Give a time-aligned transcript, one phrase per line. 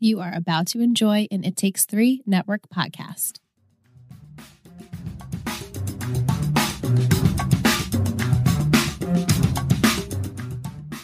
[0.00, 3.38] you are about to enjoy an It Takes Three Network podcast.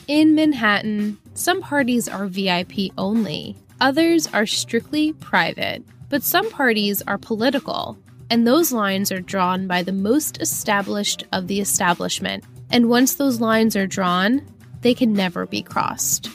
[0.09, 7.19] In Manhattan, some parties are VIP only, others are strictly private, but some parties are
[7.19, 7.99] political,
[8.31, 12.45] and those lines are drawn by the most established of the establishment.
[12.71, 14.41] And once those lines are drawn,
[14.81, 16.31] they can never be crossed.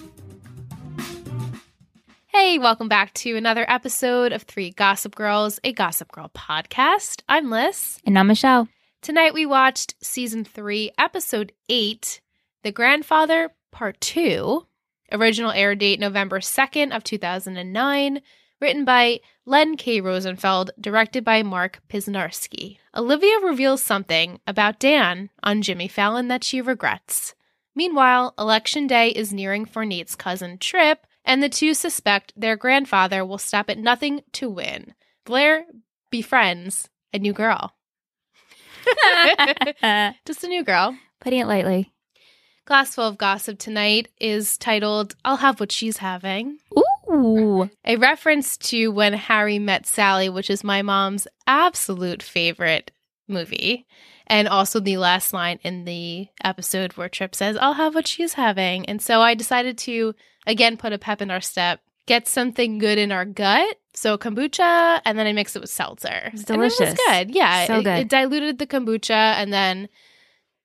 [2.43, 7.21] Hey, welcome back to another episode of Three Gossip Girls, a Gossip Girl podcast.
[7.29, 7.99] I'm Liz.
[8.03, 8.67] And I'm Michelle.
[9.03, 12.19] Tonight we watched season three, episode eight,
[12.63, 14.65] The Grandfather, part two.
[15.11, 18.21] Original air date November 2nd of 2009.
[18.59, 20.01] Written by Lenn K.
[20.01, 22.79] Rosenfeld, directed by Mark Piznarski.
[22.95, 27.35] Olivia reveals something about Dan on Jimmy Fallon that she regrets.
[27.75, 33.25] Meanwhile, election day is nearing for Nate's cousin Tripp, and the two suspect their grandfather
[33.25, 34.93] will stop at nothing to win.
[35.25, 35.65] Blair
[36.09, 37.73] befriends a new girl.
[40.25, 40.97] Just a new girl.
[41.19, 41.91] Putting it lightly.
[42.65, 46.59] Glass full of gossip tonight is titled I'll Have What She's Having.
[47.11, 47.69] Ooh.
[47.85, 52.91] A reference to when Harry met Sally, which is my mom's absolute favorite
[53.27, 53.85] movie.
[54.27, 58.33] And also the last line in the episode where Tripp says, I'll have what she's
[58.33, 58.85] having.
[58.85, 60.15] And so I decided to
[60.47, 63.77] again put a pep in our step, get something good in our gut.
[63.93, 66.29] So kombucha, and then I mixed it with seltzer.
[66.33, 66.97] It's And it was delicious.
[67.07, 67.35] good.
[67.35, 67.67] Yeah.
[67.67, 67.99] So it, good.
[67.99, 69.89] it diluted the kombucha and then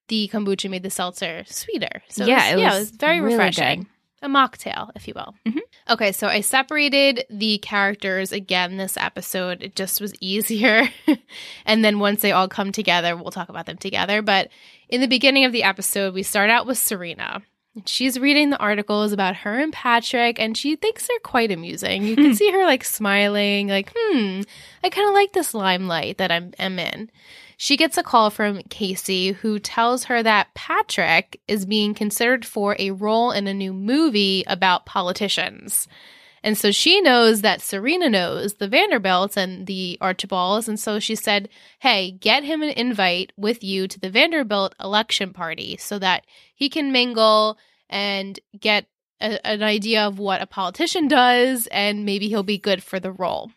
[0.08, 2.02] the kombucha made the seltzer sweeter.
[2.08, 3.80] So Yeah, it it was, yeah, was it was very really refreshing.
[3.80, 3.86] good.
[4.22, 5.34] A mocktail, if you will.
[5.46, 5.58] Mhm.
[5.90, 9.62] Okay, so I separated the characters again this episode.
[9.62, 10.88] It just was easier.
[11.66, 14.22] and then once they all come together, we'll talk about them together.
[14.22, 14.48] But
[14.88, 17.42] in the beginning of the episode, we start out with Serena.
[17.84, 22.04] She's reading the articles about her and Patrick, and she thinks they're quite amusing.
[22.04, 24.40] You can see her like smiling, like, hmm,
[24.82, 27.10] I kind of like this limelight that I'm, am in.
[27.58, 32.76] She gets a call from KC, who tells her that Patrick is being considered for
[32.78, 35.88] a role in a new movie about politicians.
[36.46, 40.68] And so she knows that Serena knows the Vanderbilts and the Archibalds.
[40.68, 41.48] And so she said,
[41.80, 46.24] Hey, get him an invite with you to the Vanderbilt election party so that
[46.54, 47.58] he can mingle
[47.90, 48.86] and get
[49.20, 53.10] a, an idea of what a politician does, and maybe he'll be good for the
[53.10, 53.50] role.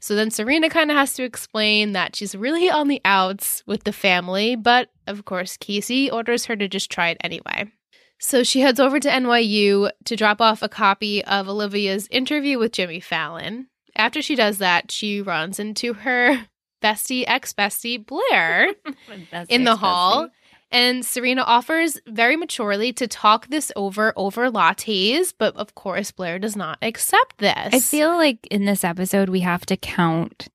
[0.00, 3.84] So then Serena kind of has to explain that she's really on the outs with
[3.84, 7.70] the family, but of course, KC orders her to just try it anyway.
[8.18, 12.72] So she heads over to NYU to drop off a copy of Olivia's interview with
[12.72, 13.68] Jimmy Fallon.
[13.96, 16.46] After she does that, she runs into her
[16.82, 18.74] bestie, ex bestie, Blair,
[19.48, 20.28] in the hall.
[20.70, 26.38] And Serena offers very maturely to talk this over over lattes, but of course, Blair
[26.38, 27.72] does not accept this.
[27.72, 30.48] I feel like in this episode we have to count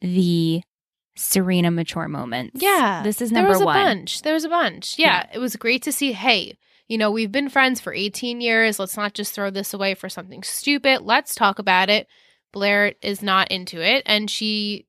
[0.00, 0.62] the
[1.16, 2.60] Serena mature moments.
[2.60, 3.02] Yeah.
[3.04, 3.76] This is number there was a one.
[3.76, 4.22] bunch.
[4.22, 4.98] There was a bunch.
[4.98, 6.56] Yeah, It was great to see, hey,
[6.88, 8.78] you know, we've been friends for 18 years.
[8.78, 11.02] Let's not just throw this away for something stupid.
[11.02, 12.06] Let's talk about it.
[12.52, 14.02] Blair is not into it.
[14.06, 14.86] And she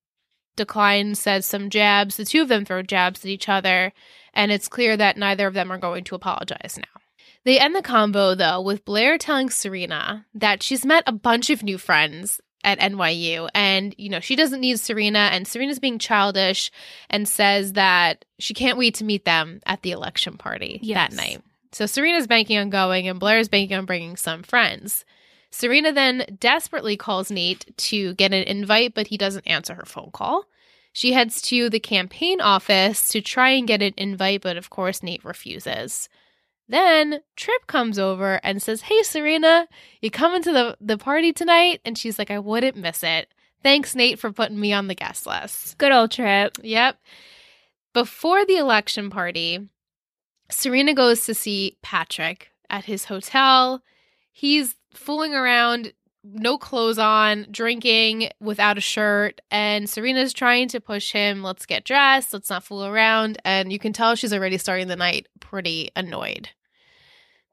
[0.56, 2.18] declines, says some jabs.
[2.18, 3.94] The two of them throw jabs at each other.
[4.34, 7.02] And it's clear that neither of them are going to apologize now.
[7.46, 11.64] They end the combo, though, with Blair telling Serena that she's met a bunch of
[11.64, 13.48] new friends at NYU.
[13.56, 15.30] And, you know, she doesn't need Serena.
[15.32, 16.72] And Serena's being childish
[17.10, 20.96] and says that she can't wait to meet them at the election party Yes.
[21.12, 21.42] that night.
[21.72, 25.06] So Serena's banking on going, and Blair's banking on bringing some friends.
[25.52, 30.12] Serena then desperately calls Nate to get an invite, but he doesn't answer her phone
[30.12, 30.46] call.
[30.94, 35.04] She heads to the campaign office to try and get an invite, but of course,
[35.04, 36.10] Nate refuses.
[36.68, 39.68] Then Tripp comes over and says, Hey, Serena,
[40.02, 41.82] you coming to the, the party tonight?
[41.84, 43.28] And she's like, I wouldn't miss it.
[43.64, 45.78] Thanks, Nate, for putting me on the guest list.
[45.78, 46.58] Good old Tripp.
[46.62, 46.98] Yep.
[47.94, 49.68] Before the election party,
[50.52, 53.84] Serena goes to see Patrick at his hotel.
[54.32, 55.94] He's fooling around,
[56.24, 61.86] no clothes on, drinking without a shirt, and Serena's trying to push him, let's get
[61.86, 65.92] dressed, let's not fool around, and you can tell she's already starting the night pretty
[65.96, 66.50] annoyed.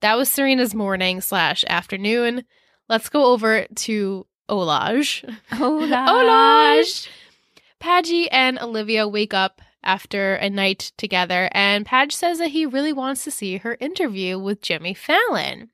[0.01, 2.45] That was Serena's morning slash afternoon.
[2.89, 5.25] Let's go over to Olage.
[5.53, 7.09] Oh, Olage!
[7.81, 12.93] Padgy and Olivia wake up after a night together, and Padge says that he really
[12.93, 15.71] wants to see her interview with Jimmy Fallon.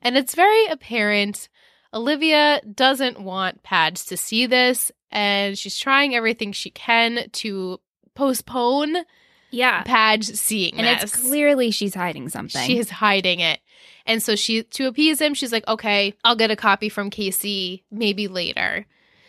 [0.00, 1.48] And it's very apparent
[1.92, 7.80] Olivia doesn't want Padge to see this, and she's trying everything she can to
[8.14, 8.96] postpone
[9.50, 9.82] Yeah.
[9.84, 11.14] Padge seeing And this.
[11.14, 12.66] it's clearly she's hiding something.
[12.66, 13.60] She is hiding it.
[14.04, 17.82] And so she to appease him, she's like, "Okay, I'll get a copy from KC
[17.90, 18.86] maybe later."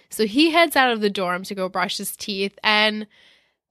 [0.10, 3.08] So he heads out of the dorm to go brush his teeth and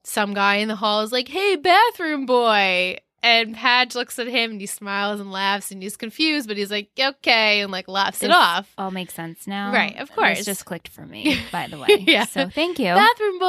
[0.03, 4.51] some guy in the hall is like, "Hey, bathroom boy." And Padge looks at him
[4.51, 8.23] and he smiles and laughs and he's confused, but he's like, "Okay," and like laughs
[8.23, 8.71] it off.
[8.77, 9.73] all makes sense now.
[9.73, 10.45] Right, of This course.
[10.45, 11.87] just clicked for me, by the way.
[12.07, 12.23] Yeah.
[12.25, 12.85] So thank you.
[12.85, 13.45] Bathroom boy.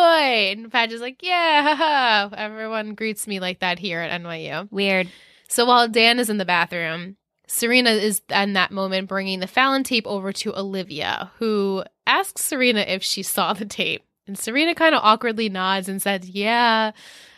[0.52, 2.34] And Padge is like, "Yeah, haha.
[2.36, 5.08] Everyone greets me like that here at NYU." Weird.
[5.48, 7.16] So while Dan is in the bathroom,
[7.46, 12.80] Serena is in that moment bringing the Fallon tape over to Olivia, who asks Serena
[12.80, 14.02] if she saw the tape.
[14.30, 16.92] And Serena kind of awkwardly nods and says, Yeah,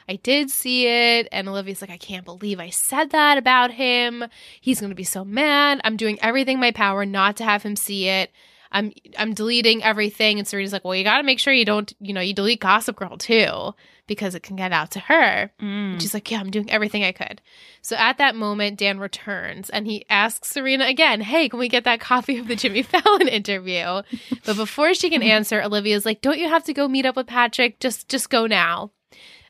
[0.06, 1.26] I did see it.
[1.32, 4.24] And Olivia's like, I can't believe I said that about him.
[4.60, 5.80] He's going to be so mad.
[5.84, 8.30] I'm doing everything in my power not to have him see it.
[8.70, 10.38] I'm I'm deleting everything.
[10.38, 12.60] And Serena's like, Well, you got to make sure you don't, you know, you delete
[12.60, 13.74] Gossip Girl too,
[14.06, 15.50] because it can get out to her.
[15.60, 16.00] Mm.
[16.00, 17.40] She's like, Yeah, I'm doing everything I could.
[17.82, 21.84] So at that moment, Dan returns and he asks Serena again, Hey, can we get
[21.84, 24.02] that copy of the Jimmy Fallon interview?
[24.44, 27.26] But before she can answer, Olivia's like, Don't you have to go meet up with
[27.26, 27.81] Patrick?
[27.81, 28.90] Just just go now.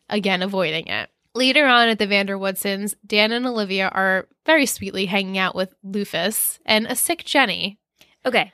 [0.09, 1.09] Again, avoiding it.
[1.35, 6.59] Later on at the Vanderwoodsons, Dan and Olivia are very sweetly hanging out with Lufus
[6.67, 7.79] and a sick Jenny.
[8.27, 8.53] Okay.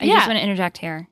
[0.00, 0.14] I Yeah.
[0.16, 1.06] just want to interject here.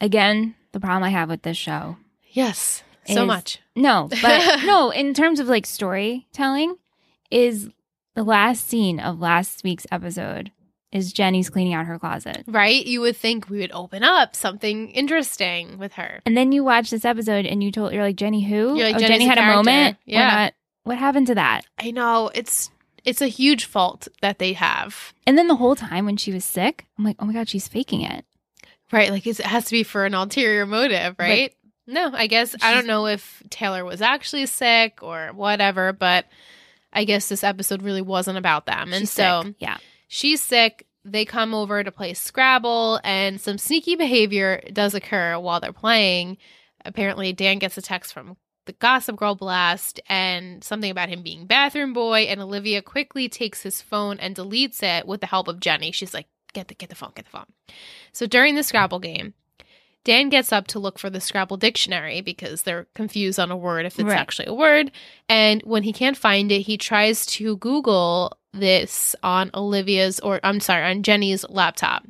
[0.00, 1.96] Again, the problem I have with this show.
[2.32, 3.58] Yes, so Is- much.
[3.76, 6.76] No, but no, in terms of like storytelling,
[7.30, 7.70] is
[8.14, 10.50] the last scene of last week's episode
[10.92, 12.42] is Jenny's cleaning out her closet.
[12.48, 12.84] Right?
[12.84, 16.20] You would think we would open up something interesting with her.
[16.26, 18.76] And then you watch this episode and you told you're like Jenny who?
[18.76, 19.56] You're like, oh, Jenny had a character.
[19.56, 19.96] moment.
[20.04, 20.28] Yeah.
[20.28, 21.62] not- what happened to that?
[21.78, 22.70] I know it's
[23.04, 25.14] it's a huge fault that they have.
[25.26, 27.68] And then the whole time when she was sick, I'm like, oh my god, she's
[27.68, 28.24] faking it.
[28.92, 31.54] Right, like it has to be for an ulterior motive, right?
[31.90, 36.26] No, I guess I don't know if Taylor was actually sick or whatever, but
[36.92, 38.92] I guess this episode really wasn't about them.
[38.92, 39.54] And She's so sick.
[39.58, 39.78] yeah,
[40.08, 40.86] she's sick.
[41.04, 46.36] They come over to play Scrabble, and some sneaky behavior does occur while they're playing.
[46.84, 51.46] Apparently, Dan gets a text from the Gossip Girl blast and something about him being
[51.46, 55.58] bathroom boy, and Olivia quickly takes his phone and deletes it with the help of
[55.60, 55.90] Jenny.
[55.92, 57.46] She's like, "Get the get the phone, get the phone."
[58.12, 59.32] So during the Scrabble game,
[60.04, 63.84] Dan gets up to look for the Scrabble dictionary because they're confused on a word
[63.86, 64.18] if it's Right.
[64.18, 64.90] actually a word.
[65.28, 70.60] And when he can't find it, he tries to Google this on Olivia's or I'm
[70.60, 72.04] sorry, on Jenny's laptop.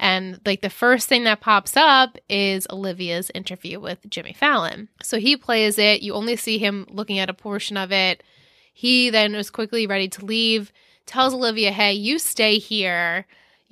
[0.00, 4.88] And like the first thing that pops up is Olivia's interview with Jimmy Fallon.
[5.02, 6.02] So he plays it.
[6.02, 8.22] You only see him looking at a portion of it.
[8.72, 10.72] He then is quickly ready to leave,
[11.06, 13.24] tells Olivia, Hey, you stay here.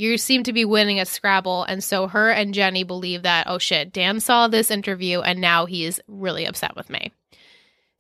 [0.03, 1.63] You seem to be winning at Scrabble.
[1.63, 5.65] And so her and Jenny believe that, oh shit, Dan saw this interview and now
[5.65, 7.13] he is really upset with me.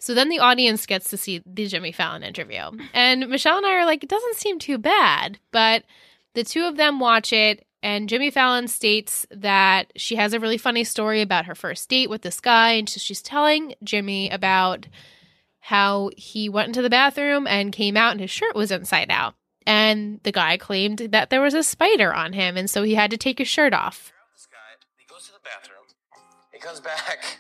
[0.00, 2.72] So then the audience gets to see the Jimmy Fallon interview.
[2.92, 5.38] And Michelle and I are like, it doesn't seem too bad.
[5.52, 5.84] But
[6.34, 10.58] the two of them watch it, and Jimmy Fallon states that she has a really
[10.58, 12.72] funny story about her first date with this guy.
[12.72, 14.88] And so she's telling Jimmy about
[15.60, 19.34] how he went into the bathroom and came out and his shirt was inside out.
[19.66, 23.10] And the guy claimed that there was a spider on him, and so he had
[23.10, 24.12] to take his shirt off.
[24.34, 24.58] This guy,
[24.98, 25.84] he goes to the bathroom.
[26.52, 27.38] He comes back.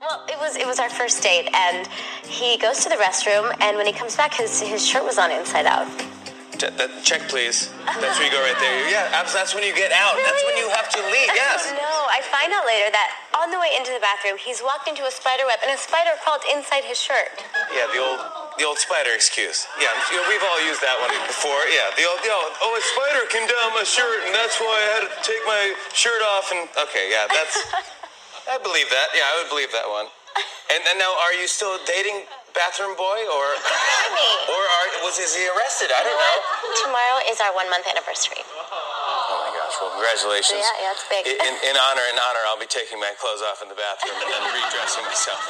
[0.00, 1.86] Well, it was it was our first date, and
[2.26, 5.30] he goes to the restroom, and when he comes back, his his shirt was on
[5.30, 5.86] inside out.
[6.58, 7.70] Che- that, check, please.
[7.86, 8.90] That's where you go right there.
[8.90, 10.14] Yeah, abs- that's when you get out.
[10.18, 11.30] That's when you have to leave.
[11.34, 11.70] Yes.
[11.74, 15.02] No, I find out later that on the way into the bathroom, he's walked into
[15.06, 17.30] a spider web, and a spider crawled inside his shirt.
[17.70, 18.20] Yeah, the old
[18.58, 19.64] the old spider excuse.
[19.80, 21.60] Yeah, you know, we've all used that one before.
[21.72, 24.88] Yeah, the old yo, oh, a spider came down my shirt, and that's why I
[25.00, 26.52] had to take my shirt off.
[26.52, 27.56] And okay, yeah, that's.
[28.52, 29.08] I believe that.
[29.14, 30.10] Yeah, I would believe that one.
[30.72, 32.24] And and now, are you still dating
[32.56, 33.46] bathroom boy, or
[34.48, 35.92] or are, was is he arrested?
[35.92, 36.36] I don't know.
[36.88, 38.40] Tomorrow is our one month anniversary.
[38.40, 39.76] Oh my gosh!
[39.80, 40.60] Well, congratulations.
[40.60, 41.22] Yeah, yeah, it's big.
[41.28, 44.16] In, in, in honor, in honor, I'll be taking my clothes off in the bathroom
[44.16, 45.40] and then redressing myself.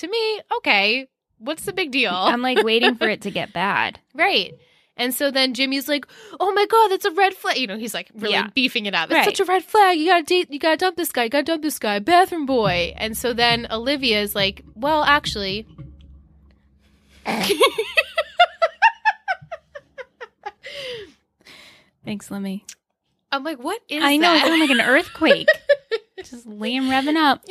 [0.00, 1.08] To me, okay,
[1.40, 2.12] what's the big deal?
[2.14, 3.98] I'm like waiting for it to get bad.
[4.14, 4.54] Right.
[4.96, 6.04] And so then Jimmy's like,
[6.38, 8.48] "Oh my god, that's a red flag." You know, he's like really Yeah.
[8.54, 9.10] beefing it up.
[9.10, 9.24] It's Right.
[9.24, 9.98] such a red flag.
[9.98, 10.50] You gotta date.
[10.50, 11.24] You gotta dump this guy.
[11.24, 11.98] You gotta dump this guy.
[12.00, 12.92] Bathroom boy.
[12.96, 15.66] And so then Olivia is like, "Well, actually."
[22.04, 22.64] Thanks, Lemmy.
[23.32, 24.46] I'm like, what is I know it that?
[24.46, 25.48] sounded like an earthquake.
[26.24, 27.44] Just Liam revving up.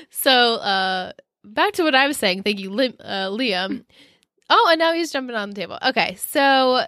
[0.10, 1.12] so uh
[1.44, 2.42] back to what I was saying.
[2.42, 3.84] Thank you, Lim- uh, Liam.
[4.48, 5.78] Oh, and now he's jumping on the table.
[5.82, 6.84] Okay, so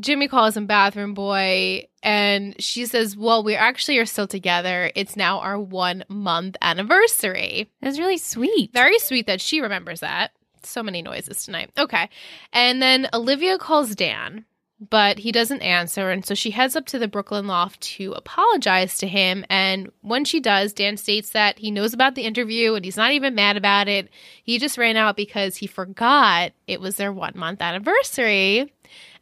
[0.00, 4.90] Jimmy calls him bathroom boy, and she says, Well, we actually are still together.
[4.94, 7.70] It's now our one month anniversary.
[7.82, 8.72] Was really sweet.
[8.72, 10.32] Very sweet that she remembers that.
[10.62, 11.70] So many noises tonight.
[11.78, 12.08] Okay.
[12.52, 14.44] And then Olivia calls Dan,
[14.78, 16.10] but he doesn't answer.
[16.10, 19.44] And so she heads up to the Brooklyn loft to apologize to him.
[19.48, 23.12] And when she does, Dan states that he knows about the interview and he's not
[23.12, 24.10] even mad about it.
[24.42, 28.72] He just ran out because he forgot it was their one month anniversary.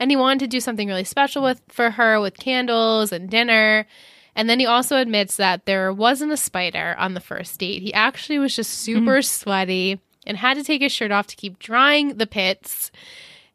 [0.00, 3.86] And he wanted to do something really special with for her with candles and dinner.
[4.34, 7.82] And then he also admits that there wasn't a spider on the first date.
[7.82, 8.94] He actually was just hmm.
[8.96, 12.90] super sweaty and had to take his shirt off to keep drying the pits.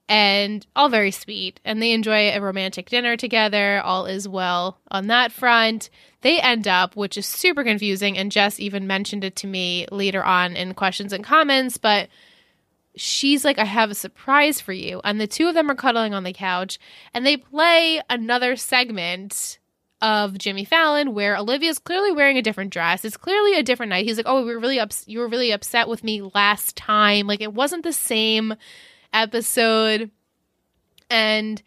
[0.10, 1.60] And all very sweet.
[1.64, 3.80] And they enjoy a romantic dinner together.
[3.82, 5.92] All is well on that front.
[6.22, 8.18] They end up, which is super confusing.
[8.18, 11.78] And Jess even mentioned it to me later on in questions and comments.
[11.78, 12.10] But
[12.96, 15.00] she's like, I have a surprise for you.
[15.04, 16.80] And the two of them are cuddling on the couch.
[17.14, 19.60] And they play another segment
[20.02, 23.06] of Jimmy Fallon where Olivia's clearly wearing a different dress.
[23.06, 24.06] It's clearly a different night.
[24.06, 27.28] He's like, "Oh, we were really ups- you were really upset with me last time.
[27.28, 28.56] Like it wasn't the same
[29.14, 30.12] episode."
[31.10, 31.62] And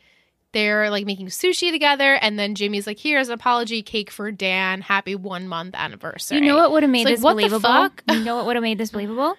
[0.52, 4.82] they're like making sushi together and then Jimmy's like, "Here's an apology cake for Dan.
[4.82, 7.58] Happy 1 month anniversary." You know what would have made It's like, this what the
[7.58, 7.70] believable?
[7.70, 8.02] fuck?
[8.10, 9.36] You know what would have made this believable?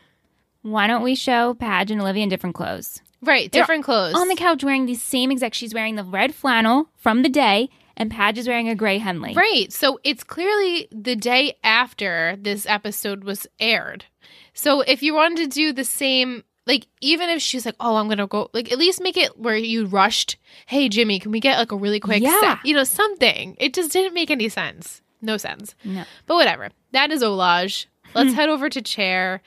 [0.63, 3.01] Why don't we show Padge and Olivia in different clothes?
[3.22, 4.15] Right, They're different clothes.
[4.15, 5.55] On the couch wearing the same exact.
[5.55, 9.33] She's wearing the red flannel from the day, and Padge is wearing a gray Henley.
[9.33, 9.72] Right.
[9.72, 14.05] So it's clearly the day after this episode was aired.
[14.53, 18.08] So if you wanted to do the same, like, even if she's like, oh, I'm
[18.08, 21.39] going to go, like, at least make it where you rushed, hey, Jimmy, can we
[21.39, 22.39] get like a really quick, Yeah.
[22.39, 22.65] set?
[22.65, 23.55] you know, something.
[23.60, 25.01] It just didn't make any sense.
[25.22, 25.75] No sense.
[25.84, 26.03] No.
[26.25, 26.70] But whatever.
[26.91, 27.86] That is Olage.
[28.13, 29.41] Let's head over to Chair.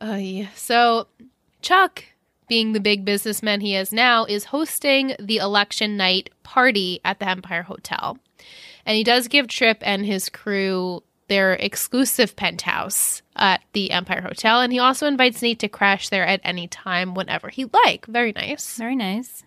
[0.00, 0.48] Uh, yeah.
[0.54, 1.08] So
[1.62, 2.04] Chuck,
[2.48, 7.28] being the big businessman he is now, is hosting the election night party at the
[7.28, 8.18] Empire Hotel.
[8.86, 14.60] And he does give Tripp and his crew their exclusive penthouse at the Empire Hotel.
[14.60, 18.04] And he also invites Nate to crash there at any time, whenever he'd like.
[18.06, 18.76] Very nice.
[18.76, 19.44] Very nice.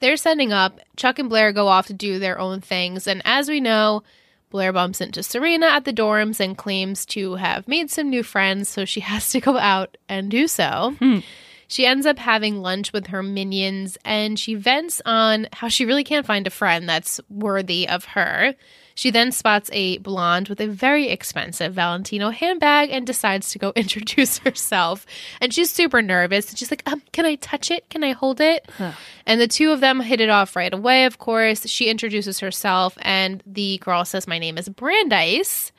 [0.00, 0.78] They're setting up.
[0.96, 3.06] Chuck and Blair go off to do their own things.
[3.06, 4.02] And as we know,
[4.50, 8.68] Blair bumps into Serena at the dorms and claims to have made some new friends,
[8.68, 10.94] so she has to go out and do so.
[10.98, 11.20] Hmm.
[11.66, 16.04] She ends up having lunch with her minions and she vents on how she really
[16.04, 18.54] can't find a friend that's worthy of her.
[19.00, 23.72] She then spots a blonde with a very expensive Valentino handbag and decides to go
[23.74, 25.06] introduce herself.
[25.40, 26.54] And she's super nervous.
[26.54, 27.88] She's like, um, Can I touch it?
[27.88, 28.68] Can I hold it?
[29.24, 31.66] And the two of them hit it off right away, of course.
[31.66, 35.72] She introduces herself, and the girl says, My name is Brandeis.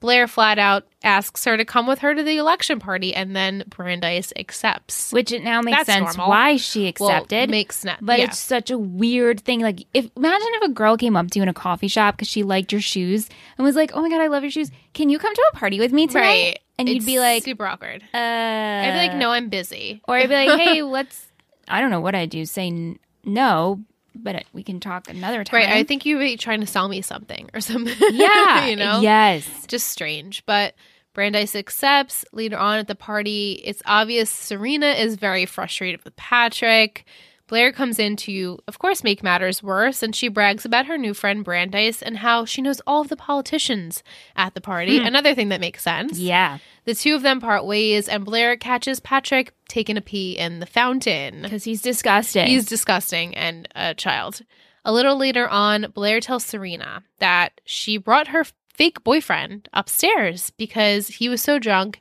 [0.00, 3.64] Blair flat out asks her to come with her to the election party, and then
[3.68, 5.12] Brandeis accepts.
[5.12, 6.30] Which it now makes That's sense normal.
[6.30, 7.50] why she Well, accepted.
[7.50, 7.98] makes sense.
[8.00, 8.26] but yeah.
[8.26, 9.60] it's such a weird thing.
[9.60, 12.28] Like, if imagine if a girl came up to you in a coffee shop because
[12.28, 14.70] she liked your shoes and was like, "Oh my god, I love your shoes.
[14.94, 16.58] Can you come to a party with me tonight?" right.
[16.78, 18.02] And you'd It's be like, super awkward.
[18.14, 20.00] "Uh," I'd be like, No, I'm busy.
[20.06, 21.26] or I'd be like, "Hey, let's."
[21.66, 22.44] I don't know what I'd do.
[22.46, 23.80] Say n- no,
[24.22, 25.60] but we can talk another time.
[25.60, 25.68] Right.
[25.68, 27.94] I think you be trying to sell me something or something.
[28.12, 29.00] Yeah, you know?
[29.00, 29.48] Yes.
[29.66, 30.44] just strange.
[30.46, 30.74] But
[31.14, 32.24] Brandeis accepts.
[32.32, 37.04] Later on at the party, it's obvious Serena is very frustrated with Patrick.
[37.48, 41.14] Blair comes in to, of course, make matters worse, and she brags about her new
[41.14, 44.02] friend Brandeis and how she knows all of the politicians
[44.36, 45.00] at the party.
[45.00, 45.06] Hmm.
[45.06, 46.18] Another thing that makes sense.
[46.18, 50.60] Yeah, The two of them part ways, and Blair catches Patrick taking a pee in
[50.60, 51.42] the fountain.
[51.42, 52.46] because he's disgusting.
[52.46, 54.42] He's disgusting and a child.
[54.84, 61.08] A little later on, Blair tells Serena that she brought her fake boyfriend upstairs because
[61.08, 62.00] he was so drunk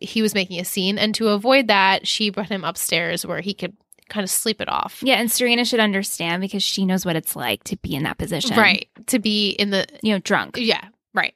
[0.00, 0.96] he was making a scene.
[0.96, 3.76] And to avoid that, she brought him upstairs where he could
[4.08, 5.00] kind of sleep it off.
[5.02, 8.18] yeah, and Serena should understand because she knows what it's like to be in that
[8.18, 8.56] position.
[8.56, 8.88] Right.
[9.06, 10.56] To be in the You know, drunk.
[10.58, 10.84] Yeah,
[11.14, 11.34] right.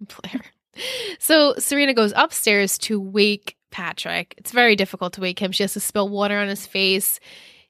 [0.00, 0.42] Blair.
[1.18, 4.34] So Serena goes upstairs to wake Patrick.
[4.38, 5.50] It's very difficult to wake him.
[5.50, 7.18] She has to spill water on his face.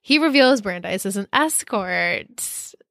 [0.02, 2.26] He reveals Brandeis is an escort.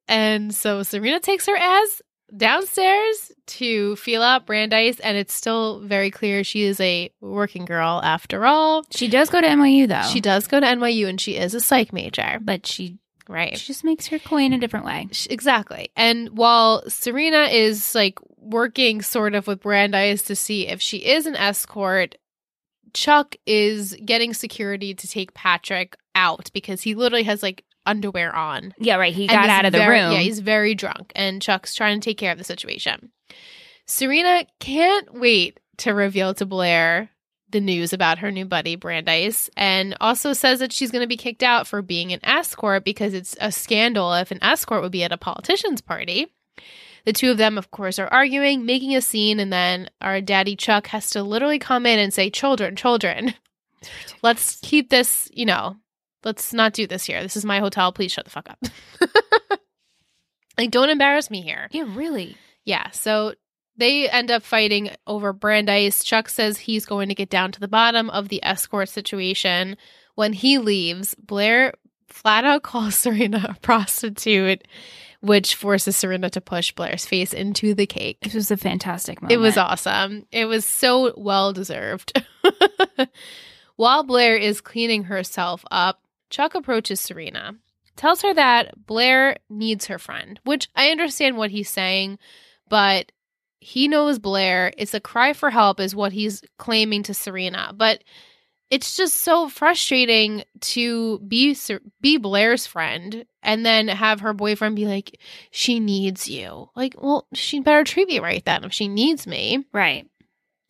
[0.08, 2.02] And so Serena takes her ass
[2.36, 8.00] downstairs to feel out Brandeis, and it's still very clear she is a working girl
[8.02, 8.84] after all.
[8.90, 10.02] She does go to NYU though.
[10.10, 12.38] She does go to NYU and she is a psych major.
[12.40, 13.58] but she Right.
[13.58, 15.06] she just makes her coin a different way.
[15.12, 15.90] Sh- Exactly.
[15.96, 21.26] And while Serena is like working sort of with Brandeis to see if she is
[21.26, 22.16] an escort,
[22.94, 28.74] Chuck is getting security to take Patrick out because he literally has like underwear on.
[28.78, 29.14] Yeah, right.
[29.14, 30.12] He got out of the very- room.
[30.12, 33.10] Yeah, he's very drunk, and Chuck's trying to take care of the situation.
[33.86, 37.10] Serena can't wait to reveal to Blair
[37.50, 41.16] the news about her new buddy Brandeis and also says that she's going to be
[41.16, 45.02] kicked out for being an escort because it's a scandal if an escort would be
[45.04, 46.26] at a politician's party.
[47.06, 50.56] The two of them, of course, are arguing, making a scene, and then our daddy
[50.56, 53.32] Chuck has to literally come in and say, Children, children,
[54.22, 55.76] let's keep this, you know,
[56.24, 57.22] let's not do this here.
[57.22, 57.92] This is my hotel.
[57.92, 58.58] Please shut the fuck up.
[60.58, 61.68] like, don't embarrass me here.
[61.70, 62.36] Yeah, really.
[62.64, 62.90] Yeah.
[62.90, 63.34] So
[63.76, 66.04] they end up fighting over Brandeis.
[66.04, 69.76] Chuck says he's going to get down to the bottom of the escort situation.
[70.16, 71.74] When he leaves, Blair
[72.08, 74.66] flat out calls Serena a prostitute,
[75.20, 78.18] which forces Serena to push Blair's face into the cake.
[78.22, 79.32] This was a fantastic moment.
[79.32, 80.26] It was awesome.
[80.32, 82.20] It was so well deserved.
[83.76, 87.56] While Blair is cleaning herself up, Chuck approaches Serena,
[87.96, 92.18] tells her that Blair needs her friend, which I understand what he's saying,
[92.68, 93.12] but
[93.60, 94.72] he knows Blair.
[94.76, 97.72] It's a cry for help, is what he's claiming to Serena.
[97.74, 98.04] But
[98.70, 101.56] it's just so frustrating to be
[102.00, 105.18] be Blair's friend and then have her boyfriend be like,
[105.50, 109.64] "She needs you." Like, well, she better treat me right then if she needs me.
[109.72, 110.06] Right.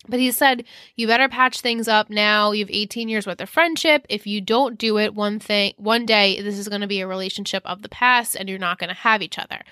[0.08, 0.64] But he said,
[0.96, 2.52] "You better patch things up now.
[2.52, 4.06] You have 18 years worth of friendship.
[4.08, 7.06] If you don't do it, one thing, one day, this is going to be a
[7.06, 9.62] relationship of the past, and you're not going to have each other."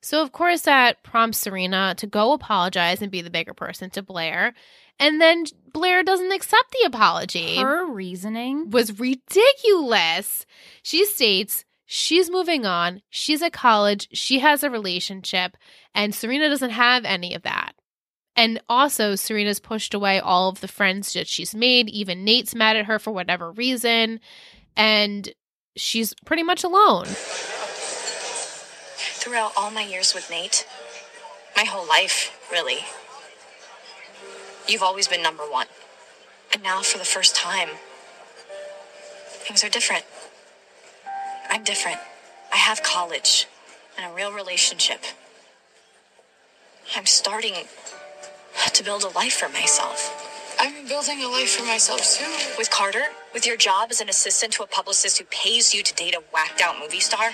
[0.00, 4.02] So of course that prompts Serena to go apologize and be the bigger person to
[4.02, 4.52] Blair.
[4.98, 7.56] And then Blair doesn't accept the apology.
[7.56, 10.44] Her reasoning was ridiculous.
[10.82, 15.56] She states she's moving on, she's at college, she has a relationship,
[15.94, 17.72] and Serena doesn't have any of that.
[18.34, 21.88] And also, Serena's pushed away all of the friends that she's made.
[21.90, 24.20] Even Nate's mad at her for whatever reason.
[24.76, 25.28] And
[25.76, 27.06] she's pretty much alone.
[28.96, 30.66] Throughout all my years with Nate,
[31.56, 32.78] my whole life, really,
[34.66, 35.66] you've always been number one.
[36.52, 37.68] And now, for the first time,
[39.28, 40.04] things are different.
[41.50, 41.98] I'm different.
[42.52, 43.46] I have college
[43.96, 45.00] and a real relationship.
[46.96, 47.54] I'm starting
[48.70, 50.30] to build a life for myself.
[50.60, 52.30] I'm building a life for myself too.
[52.56, 53.04] With Carter,
[53.34, 56.22] with your job as an assistant to a publicist who pays you to date a
[56.32, 57.30] whacked out movie star,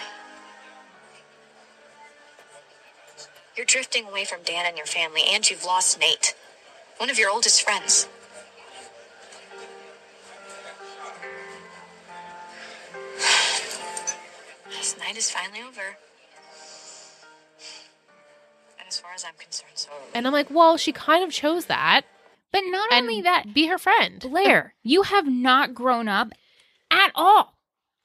[3.57, 6.35] you're drifting away from Dan and your family, and you've lost Nate,
[6.97, 8.09] one of your oldest friends.
[14.71, 15.99] this night is finally over.
[18.99, 19.91] And as far as I'm concerned, so.
[20.15, 22.03] And I'm like, well, she kind of chose that.
[22.51, 24.21] But not And only that, be her friend.
[24.21, 26.33] Blair, you have not grown up
[26.91, 27.55] at all.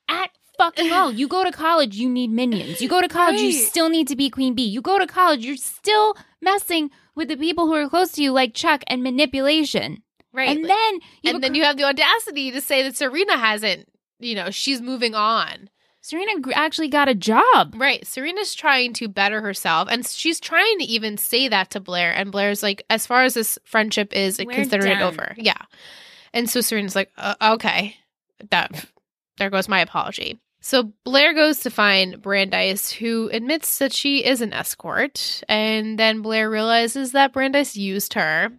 [0.10, 1.12] At fucking all.
[1.12, 2.82] You go to college, you need minions.
[2.82, 4.64] You go to college, you still need to be Queen Bee.
[4.64, 8.32] You go to college, you're still messing with the people who are close to you,
[8.32, 10.04] like Chuck and manipulation.
[10.34, 10.50] Right.
[10.50, 13.88] And then you and then you have the audacity to say that Serena hasn't,
[14.20, 15.70] you know, she's moving on.
[16.04, 17.76] Serena actually got a job.
[17.78, 18.06] Right.
[18.06, 22.14] Serena's trying to better herself and she's trying to even say that to Blair.
[22.14, 25.34] And Blair's like, as far as this friendship is, We're consider it over.
[25.38, 25.62] Yeah.
[26.34, 27.96] And so Serena's like, uh, okay,
[28.50, 28.86] that
[29.38, 30.42] there goes my apology.
[30.60, 35.42] So Blair goes to find Brandeis, who admits that she is an escort.
[35.48, 38.50] And then Blair realizes that Brandeis used her.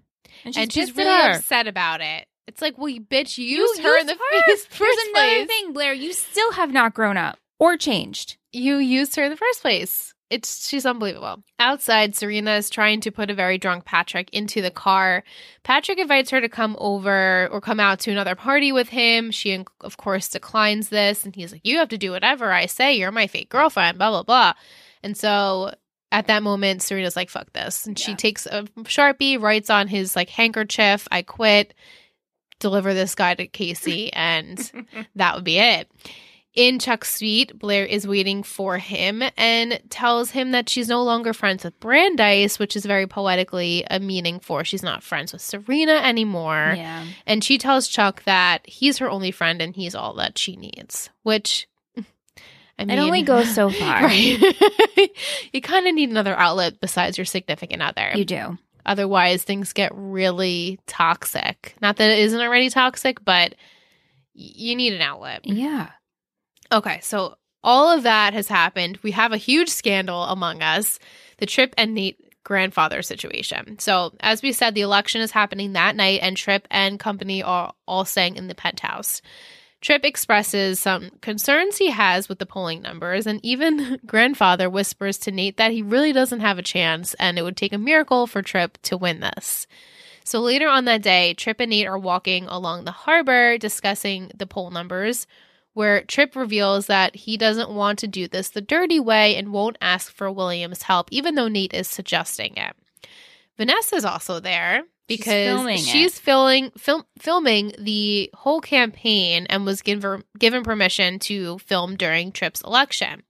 [0.44, 2.26] And she's, and she's really upset about it.
[2.46, 5.46] It's like, well, you bitch, you used her in the used first, Here's first another
[5.46, 5.92] thing, Blair.
[5.92, 8.36] You still have not grown up or changed.
[8.52, 10.14] You used her in the first place.
[10.30, 11.42] It's she's unbelievable.
[11.58, 15.22] Outside, Serena is trying to put a very drunk Patrick into the car.
[15.62, 19.30] Patrick invites her to come over or come out to another party with him.
[19.30, 22.94] She, of course, declines this, and he's like, "You have to do whatever I say.
[22.94, 24.52] You're my fake girlfriend." Blah blah blah.
[25.02, 25.74] And so
[26.10, 30.16] at that moment, Serena's like, "Fuck this," and she takes a sharpie, writes on his
[30.16, 31.74] like handkerchief, "I quit."
[32.64, 34.58] Deliver this guy to KC, and
[35.16, 35.86] that would be it.
[36.54, 41.34] In Chuck's suite, Blair is waiting for him and tells him that she's no longer
[41.34, 45.92] friends with Brandeis, which is very poetically a meaning for she's not friends with Serena
[45.92, 46.72] anymore.
[46.74, 47.04] Yeah.
[47.26, 51.10] And she tells Chuck that he's her only friend and he's all that she needs,
[51.22, 51.68] which
[52.78, 54.04] I mean, It only goes so far.
[54.04, 55.10] Right.
[55.52, 58.12] you kind of need another outlet besides your significant other.
[58.14, 58.58] You do.
[58.86, 61.74] Otherwise, things get really toxic.
[61.80, 63.54] Not that it isn't already toxic, but
[64.34, 65.40] you need an outlet.
[65.44, 65.90] Yeah.
[66.72, 68.98] Okay, so all of that has happened.
[69.02, 70.98] We have a huge scandal among us
[71.38, 73.78] the Tripp and Nate grandfather situation.
[73.78, 77.72] So, as we said, the election is happening that night, and Tripp and company are
[77.88, 79.22] all staying in the penthouse.
[79.84, 85.30] Tripp expresses some concerns he has with the polling numbers, and even grandfather whispers to
[85.30, 88.40] Nate that he really doesn't have a chance and it would take a miracle for
[88.40, 89.66] Tripp to win this.
[90.24, 94.46] So later on that day, Tripp and Nate are walking along the harbor discussing the
[94.46, 95.26] poll numbers,
[95.74, 99.76] where Tripp reveals that he doesn't want to do this the dirty way and won't
[99.82, 102.74] ask for William's help, even though Nate is suggesting it.
[103.58, 110.24] Vanessa's also there because filming she's filming film, filming the whole campaign and was given
[110.38, 113.22] given permission to film during Tripp's election.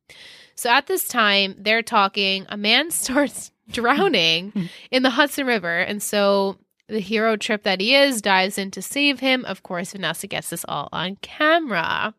[0.55, 2.47] So at this time, they're talking.
[2.49, 6.59] A man starts drowning in the Hudson River, and so
[6.89, 9.45] the hero Tripp that he is dives in to save him.
[9.45, 12.15] Of course, Vanessa gets this all on camera.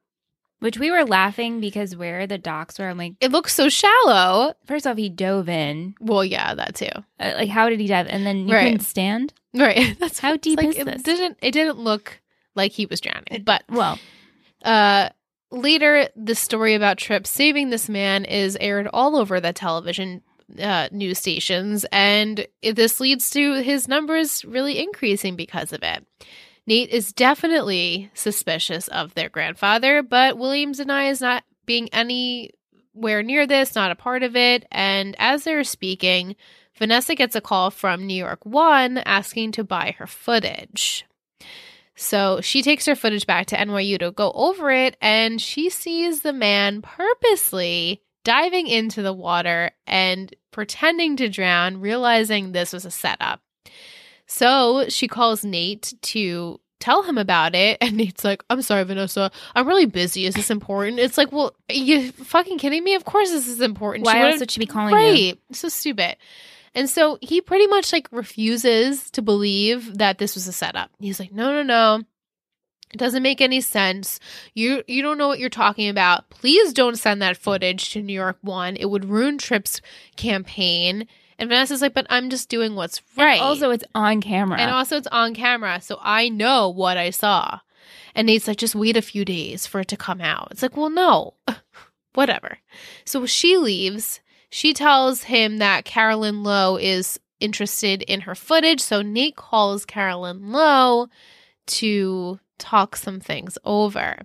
[0.65, 4.55] Which we were laughing because where the docks were, I'm like, It looks so shallow.
[4.65, 5.93] first off, he dove in.
[6.01, 6.89] Well, yeah, that too.
[7.19, 8.07] Uh, like, how did he dive?
[8.09, 8.63] And then you Right.
[8.63, 9.31] couldn't stand.
[9.53, 9.95] Right.
[9.99, 11.03] That's How deep like, is it this?
[11.03, 12.19] Didn't it didn't look
[12.55, 13.99] like he was drowning, but Well,
[14.63, 15.09] Uh,
[15.51, 20.23] later, the story about Tripp saving this man is aired all over the television
[20.59, 26.03] uh, news stations, and this leads to his numbers really increasing because of it.
[26.67, 33.21] Nate is definitely suspicious of their grandfather, but Williams and I is not being anywhere
[33.23, 34.65] near this, not a part of it.
[34.71, 36.35] And as they're speaking,
[36.77, 41.05] Vanessa gets a call from New York One asking to buy her footage.
[41.95, 46.21] So she takes her footage back to NYU to go over it, and she sees
[46.21, 52.91] the man purposely diving into the water and pretending to drown, realizing this was a
[52.91, 53.39] setup.
[54.27, 59.31] So she calls Nate to tell him about it, and Nate's like, I'm sorry, Vanessa,
[59.55, 60.25] I'm really busy.
[60.25, 60.99] Is this important?
[60.99, 62.95] It's like, well, are you fucking kidding me?
[62.95, 64.05] Of course this is important.
[64.07, 64.99] She why else would've- she be calling you?
[64.99, 65.39] Right.
[65.51, 66.17] So stupid.
[66.73, 70.91] And so he pretty much like refuses to believe that this was a setup.
[70.99, 72.03] He's like, no, no, no.
[72.93, 74.19] It doesn't make any sense.
[74.53, 76.29] You you don't know what you're talking about.
[76.29, 78.75] Please don't send that footage to New York One.
[78.75, 79.79] It would ruin Tripp's
[80.17, 81.07] campaign.
[81.37, 83.33] And Vanessa's like, but I'm just doing what's right.
[83.33, 84.59] And also, it's on camera.
[84.59, 87.59] And also, it's on camera, so I know what I saw.
[88.13, 90.47] And Nate's like, just wait a few days for it to come out.
[90.51, 91.33] It's like, well, no,
[92.13, 92.59] whatever.
[93.03, 94.21] So she leaves.
[94.49, 98.79] She tells him that Carolyn Lowe is interested in her footage.
[98.79, 101.09] So Nate calls Carolyn Lowe
[101.67, 104.19] to talk some things over.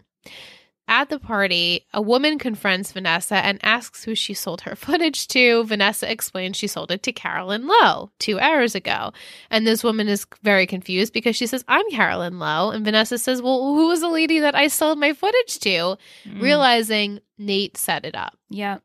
[0.91, 5.63] At the party, a woman confronts Vanessa and asks who she sold her footage to.
[5.65, 9.13] Vanessa explains she sold it to Carolyn Lowe two hours ago.
[9.51, 12.71] And this woman is very confused because she says, I'm Carolyn Lowe.
[12.71, 15.97] And Vanessa says, Well, who was the lady that I sold my footage to?
[16.27, 16.43] Mm.
[16.43, 18.37] Realizing Nate set it up.
[18.49, 18.79] yeah.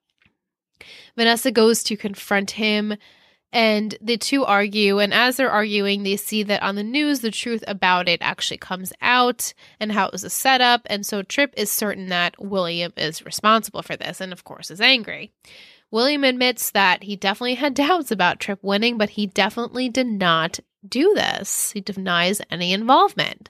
[1.15, 2.95] Vanessa goes to confront him
[3.55, 7.31] and the two argue and as they're arguing they see that on the news the
[7.31, 11.53] truth about it actually comes out and how it was a setup and so Tripp
[11.55, 15.31] is certain that William is responsible for this and of course is angry.
[15.89, 20.59] William admits that he definitely had doubts about Tripp winning but he definitely did not
[20.87, 21.71] do this.
[21.71, 23.49] He denies any involvement.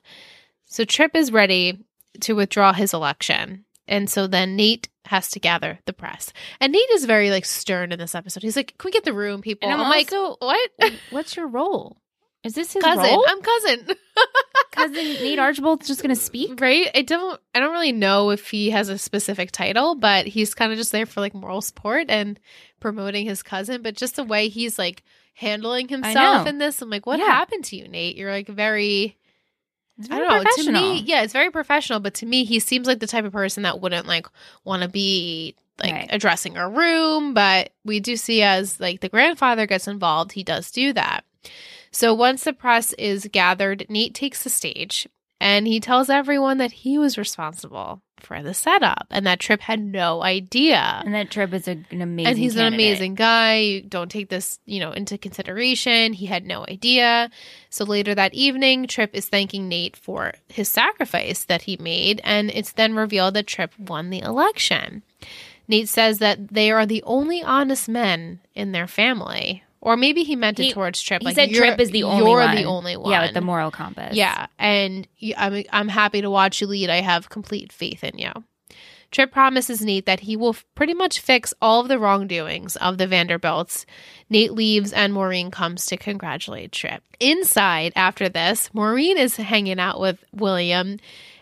[0.66, 1.80] So Tripp is ready
[2.22, 3.66] to withdraw his election.
[3.88, 6.32] And so then Nate has to gather the press.
[6.60, 8.44] And Nate is very like stern in this episode.
[8.44, 10.72] He's like, "Can we get the room, people?" And I'm like, also- "What?"
[11.12, 11.98] What's your role?
[12.44, 13.04] Is this his cousin.
[13.06, 13.26] role?
[13.28, 13.88] I'm cousin.
[14.72, 16.60] Cousin Nate Archibald's just going to speak?
[16.60, 16.90] right?
[16.94, 17.40] I don't.
[17.54, 20.92] I don't really know if he has a specific title, but he's kind of just
[20.92, 22.40] there for like moral support and
[22.82, 23.82] promoting his cousin.
[23.82, 27.26] But just the way he's like handling himself in this, I'm like, "What Yeah.
[27.26, 28.16] happened to you, Nate?
[28.18, 29.18] You're like very."
[30.12, 30.44] I don't know.
[30.44, 32.00] To me, yeah, it's very professional.
[32.00, 34.28] But to me, he seems like the type of person that wouldn't like
[34.64, 36.08] want to be like Right.
[36.10, 37.34] addressing a room.
[37.34, 41.24] But we do see as like the grandfather gets involved, he does do that.
[41.92, 45.08] So once the press is gathered, Nate takes the stage
[45.40, 49.80] and he tells everyone that he was responsible for the setup and that Tripp had
[49.80, 52.30] no idea And that Tripp is a, an amazing guy.
[52.30, 53.56] and he's an amazing guy.
[53.58, 56.14] You Don't take this, you know, into consideration.
[56.14, 57.30] He had no idea.
[57.70, 62.50] So later that evening, Tripp is thanking Nate for his sacrifice that he made, and
[62.50, 65.04] it's then revealed that Tripp won the election.
[65.68, 69.64] Nate says that they are the only honest men in their family.
[69.86, 71.22] Or maybe he meant it towards Tripp.
[71.22, 72.56] He like said you're- is the only You're one.
[72.56, 73.12] the only one.
[73.12, 74.16] Yeah, with the moral compass.
[74.16, 76.90] Yeah, and y- I'm I'm happy to watch you lead.
[76.90, 78.32] I have complete faith in you.
[79.12, 82.98] Tripp promises Nate that he will f- pretty much fix all of the wrongdoings of
[82.98, 83.86] the Vanderbilts.
[84.30, 87.04] Nate leaves and Maureen comes to congratulate Tripp.
[87.20, 90.98] Inside, after this, Maureen is hanging out with William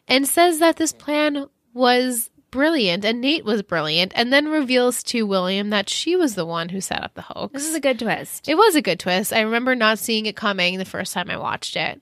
[0.10, 5.24] and says that this plan was brilliant and Nate was brilliant, and then reveals to
[5.26, 7.52] William that she was the one who set up the hoax.
[7.54, 8.48] This is a good twist.
[8.48, 9.34] It was a good twist.
[9.34, 12.00] I remember not seeing it coming the first time I watched it.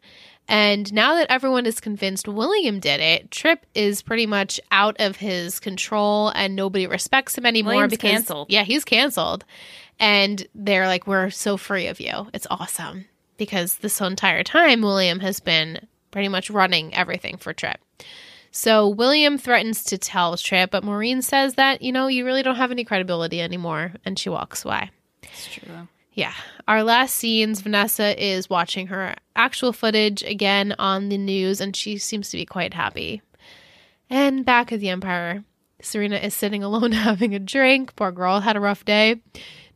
[0.49, 5.15] And now that everyone is convinced William did it, Tripp is pretty much out of
[5.15, 8.47] his control and nobody respects him anymore William's because canceled.
[8.51, 9.45] Yeah, he's canceled.
[9.99, 12.27] And they're like, We're so free of you.
[12.33, 13.05] It's awesome.
[13.37, 17.79] because this entire time, William has been pretty much running everything for Tripp.
[18.51, 22.57] So William threatens to tell Tripp, but Maureen says that, you know, you really don't
[22.57, 24.91] have any credibility anymore, and she walks away.
[25.23, 25.87] It's true.
[26.13, 26.33] Yeah.
[26.67, 31.97] Our last scenes, Vanessa is watching her actual footage again on the news, and she
[31.97, 33.21] seems to be quite happy.
[34.09, 35.45] And back at the Empire,
[35.81, 37.95] Serena is sitting alone having a drink.
[37.95, 39.21] Poor girl had a rough day.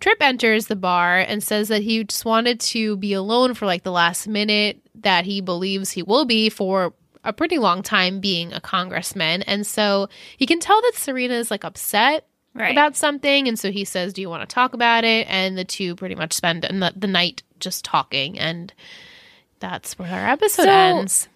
[0.02, 3.84] Tripp enters the bar and says that he just wanted to be alone for like
[3.84, 6.94] the last minute that he believes he will be for
[7.26, 9.42] a pretty long time being a congressman.
[9.44, 10.08] And so
[10.38, 12.72] he can tell that Serena is like upset Right.
[12.72, 13.50] about something.
[13.50, 15.28] And so he says, Do you want to talk about it?
[15.30, 18.40] And the two pretty much spend the, the night just talking.
[18.40, 18.74] And
[19.60, 21.28] that's where our episode So- ends.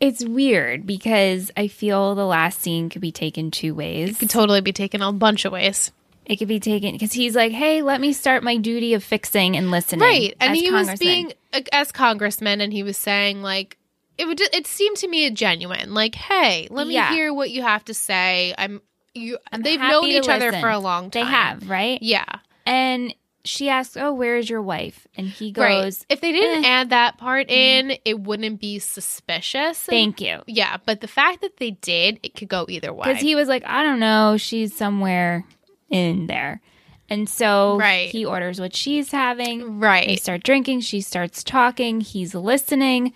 [0.00, 4.10] It's weird because I feel the last scene could be taken two ways.
[4.12, 5.92] It could totally be taken a bunch of ways.
[6.24, 9.58] It could be taken because he's like, "Hey, let me start my duty of fixing
[9.58, 10.34] and listening." Right.
[10.40, 11.34] And he was being,
[11.70, 13.76] as congressman, and he was saying, like,
[14.20, 14.40] it would.
[14.40, 15.94] It seemed to me genuine.
[15.94, 17.10] Like, hey, let me Yeah.
[17.12, 18.54] hear what you have to say.
[18.58, 18.80] I'm.
[19.14, 19.38] You.
[19.52, 22.00] I'm they've known each other for a long time They have, right?
[22.00, 22.24] Yeah.
[22.64, 26.06] And she asks, "Oh, where is your wife?" And he goes, right.
[26.10, 29.78] If they didn't "Eh." add that part in, it wouldn't be suspicious.
[29.80, 33.08] "Thank you," Yeah, but the fact that they did, it could go either way.
[33.08, 35.44] because he was like, "I don't know, she's somewhere
[35.90, 36.60] in there,"
[37.08, 38.10] and so Right.
[38.10, 39.80] he orders what she's having.
[39.80, 40.06] Right.
[40.06, 40.82] They start drinking.
[40.82, 42.00] She starts talking.
[42.02, 43.14] He's listening,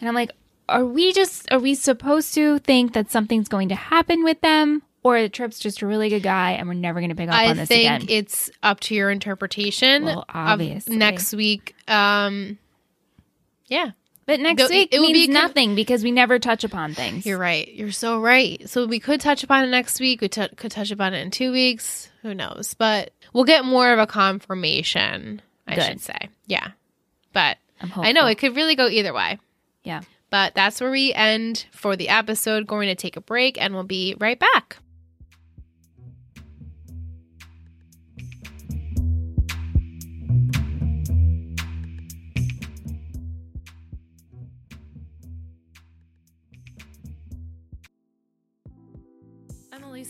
[0.00, 0.32] and I'm like,
[0.68, 1.50] "Are we just?
[1.52, 5.58] Are we supposed to think that something's going to happen with them?" Or the Tripp's
[5.58, 7.70] just a really good guy, and we're never going to pick up I on this
[7.70, 7.92] again?
[7.94, 10.04] I think it's up to your interpretation.
[10.04, 10.96] Well, obviously.
[10.96, 11.74] next week.
[11.88, 12.58] Um,
[13.66, 13.92] yeah,
[14.26, 17.24] But next week it means be nothing because we never touch upon things.
[17.24, 17.72] you're right.
[17.72, 18.68] You're so right.
[18.68, 20.20] So we could touch upon it next week.
[20.20, 22.10] We t- could touch upon it in two weeks.
[22.22, 22.74] Who knows?
[22.74, 25.40] But we'll get more of a confirmation.
[25.66, 25.84] I Good.
[25.84, 26.28] should say.
[26.46, 26.72] Yeah,
[27.32, 29.38] but I'm I know it could really go either way.
[29.84, 30.02] Yeah.
[30.30, 32.66] But that's where we end for the episode.
[32.66, 34.76] Going to take a break, and we'll be right back.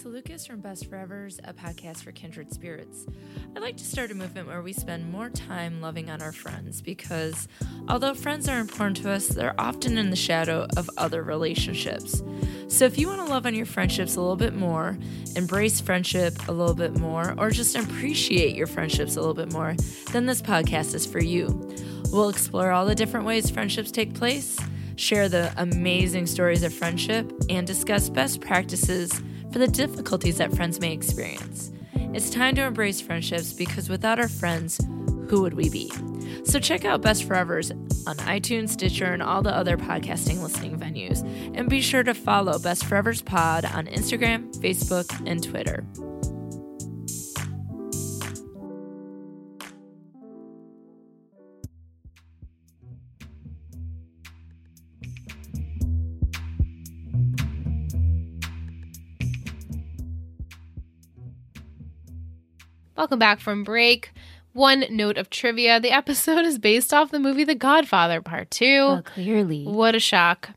[0.02, 3.06] I'm Lucas from Best Forevers, a podcast for kindred spirits.
[3.54, 6.80] I'd like to start a movement where we spend more time loving on our friends
[6.80, 7.48] because
[7.88, 12.22] although friends are important to us, they're often in the shadow of other relationships.
[12.68, 14.96] So if you want to love on your friendships a little bit more,
[15.36, 19.74] embrace friendship a little bit more, or just appreciate your friendships a little bit more,
[20.12, 21.46] then this podcast is for you.
[22.10, 24.58] We'll explore all the different ways friendships take place,
[24.96, 29.20] share the amazing stories of friendship, and discuss best practices
[29.52, 31.72] for the difficulties that friends may experience.
[32.12, 34.80] It's time to embrace friendships because without our friends,
[35.28, 35.92] who would we be?
[36.44, 37.70] So check out Best Forevers
[38.06, 41.22] on iTunes, Stitcher, and all the other podcasting listening venues.
[41.54, 45.86] And be sure to follow Best Forevers Pod on Instagram, Facebook, and Twitter.
[63.00, 64.12] Welcome back from break.
[64.52, 68.64] One note of trivia the episode is based off the movie The Godfather Part 2.
[68.66, 69.64] Well, clearly.
[69.64, 70.50] What a shock.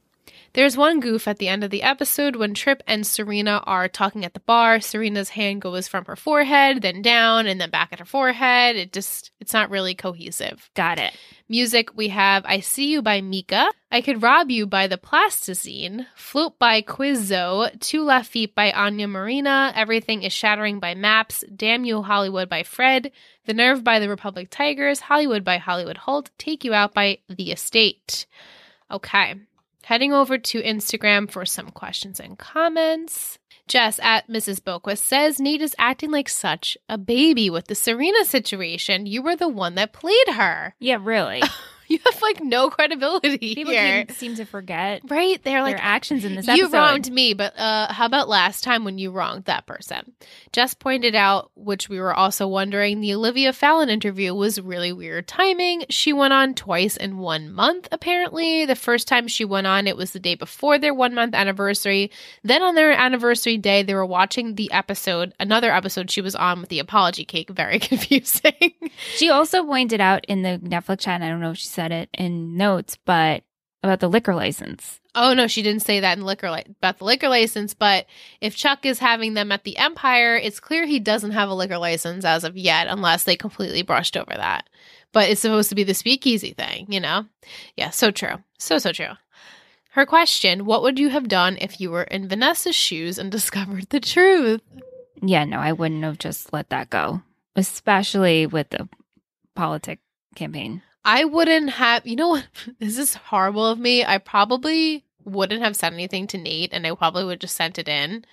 [0.53, 4.23] There's one goof at the end of the episode when Tripp and Serena are talking
[4.23, 4.79] at the bar.
[4.79, 8.75] Serena's hand goes from her forehead, then down, and then back at her forehead.
[8.75, 10.69] It just, it's not really cohesive.
[10.75, 11.13] Got it.
[11.49, 16.05] Music, we have I See You by Mika, I Could Rob You by The Plasticine,
[16.15, 21.83] Float by Quizzo, Two Left Feet by Anya Marina, Everything is Shattering by Maps, Damn
[21.83, 23.11] You Hollywood by Fred,
[23.45, 27.51] The Nerve by The Republic Tigers, Hollywood by Hollywood Holt, Take You Out by The
[27.51, 28.27] Estate.
[28.91, 29.35] Okay,
[29.83, 33.37] heading over to Instagram for some questions and comments.
[33.67, 34.59] Jess at Mrs.
[34.59, 39.05] Boquist says Nate is acting like such a baby with the Serena situation.
[39.05, 40.75] You were the one that played her.
[40.79, 41.41] Yeah, really.
[41.93, 44.05] You have like no credibility People here.
[44.09, 45.41] seem to forget right?
[45.43, 46.73] They're like, actions in this you episode.
[46.73, 50.13] wronged me, but uh, how about last time when you wronged that person?
[50.51, 55.27] Jess pointed out, which we were also wondering, the Olivia Fallon interview was really weird
[55.27, 55.83] timing.
[55.89, 58.65] She went on twice in one month, apparently.
[58.65, 62.09] The first time she went on, it was the day before their one month anniversary.
[62.43, 66.59] Then on their anniversary day, they were watching the episode, another episode she was on
[66.61, 67.49] with the apology cake.
[67.51, 68.73] Very confusing.
[69.15, 72.09] She also pointed out in the Netflix chat, I don't know if she said it
[72.13, 73.43] in notes, but
[73.83, 74.99] about the liquor license.
[75.13, 77.73] Oh no, she didn't say that in liquor li- about the liquor license.
[77.73, 78.05] But
[78.41, 81.77] if Chuck is having them at the Empire, it's clear he doesn't have a liquor
[81.77, 84.69] license as of yet, unless they completely brushed over that.
[85.11, 87.25] But it's supposed to be the speakeasy thing, you know?
[87.75, 89.11] Yeah, so true, so so true.
[89.91, 93.89] Her question: What would you have done if you were in Vanessa's shoes and discovered
[93.89, 94.61] the truth?
[95.21, 97.21] Yeah, no, I wouldn't have just let that go,
[97.55, 98.89] especially with the
[99.55, 99.99] politic
[100.35, 100.81] campaign.
[101.05, 102.05] I wouldn't have.
[102.07, 102.47] You know what?
[102.79, 104.05] This is horrible of me.
[104.05, 107.79] I probably wouldn't have said anything to Nate, and I probably would have just sent
[107.79, 108.25] it in,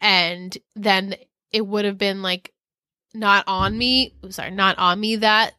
[0.00, 1.16] and then
[1.52, 2.52] it would have been like
[3.14, 4.14] not on me.
[4.30, 5.54] Sorry, not on me that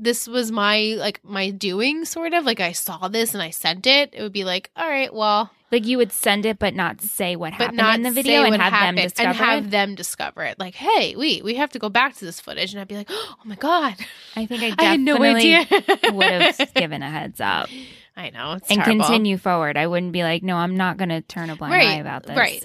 [0.00, 3.86] this was my like my doing sort of like I saw this and I sent
[3.86, 4.10] it.
[4.12, 7.34] It would be like, all right, well, Like you would send it, but not say
[7.36, 9.70] what but happened not in the video and have them discover and have it.
[9.70, 10.58] them discover it.
[10.58, 13.08] Like, hey, we we have to go back to this footage, and I'd be like,
[13.10, 13.96] oh my god,
[14.36, 15.66] I think I I had no idea.
[16.12, 17.68] would have given a heads up
[18.16, 19.04] I know it's and terrible.
[19.04, 19.76] continue forward.
[19.76, 22.24] I wouldn't be like, no, I'm not going to turn a blind Right, eye about
[22.26, 22.36] this.
[22.36, 22.64] right?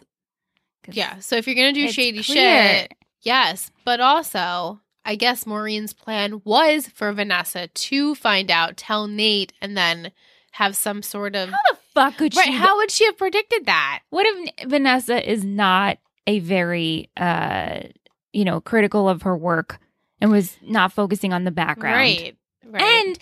[0.91, 1.19] Yeah.
[1.19, 2.79] So if you're gonna do shady clear.
[2.79, 3.71] shit, yes.
[3.85, 9.75] But also, I guess Maureen's plan was for Vanessa to find out, tell Nate, and
[9.75, 10.11] then
[10.51, 12.45] have some sort of How the fuck could right.
[12.45, 12.51] she?
[12.53, 14.01] How would she have predicted that?
[14.09, 17.81] what if Vanessa is not a very, uh,
[18.31, 19.79] you know, critical of her work
[20.21, 21.95] and was not focusing on the background?
[21.95, 22.37] Right.
[22.65, 22.81] Right.
[22.81, 23.19] And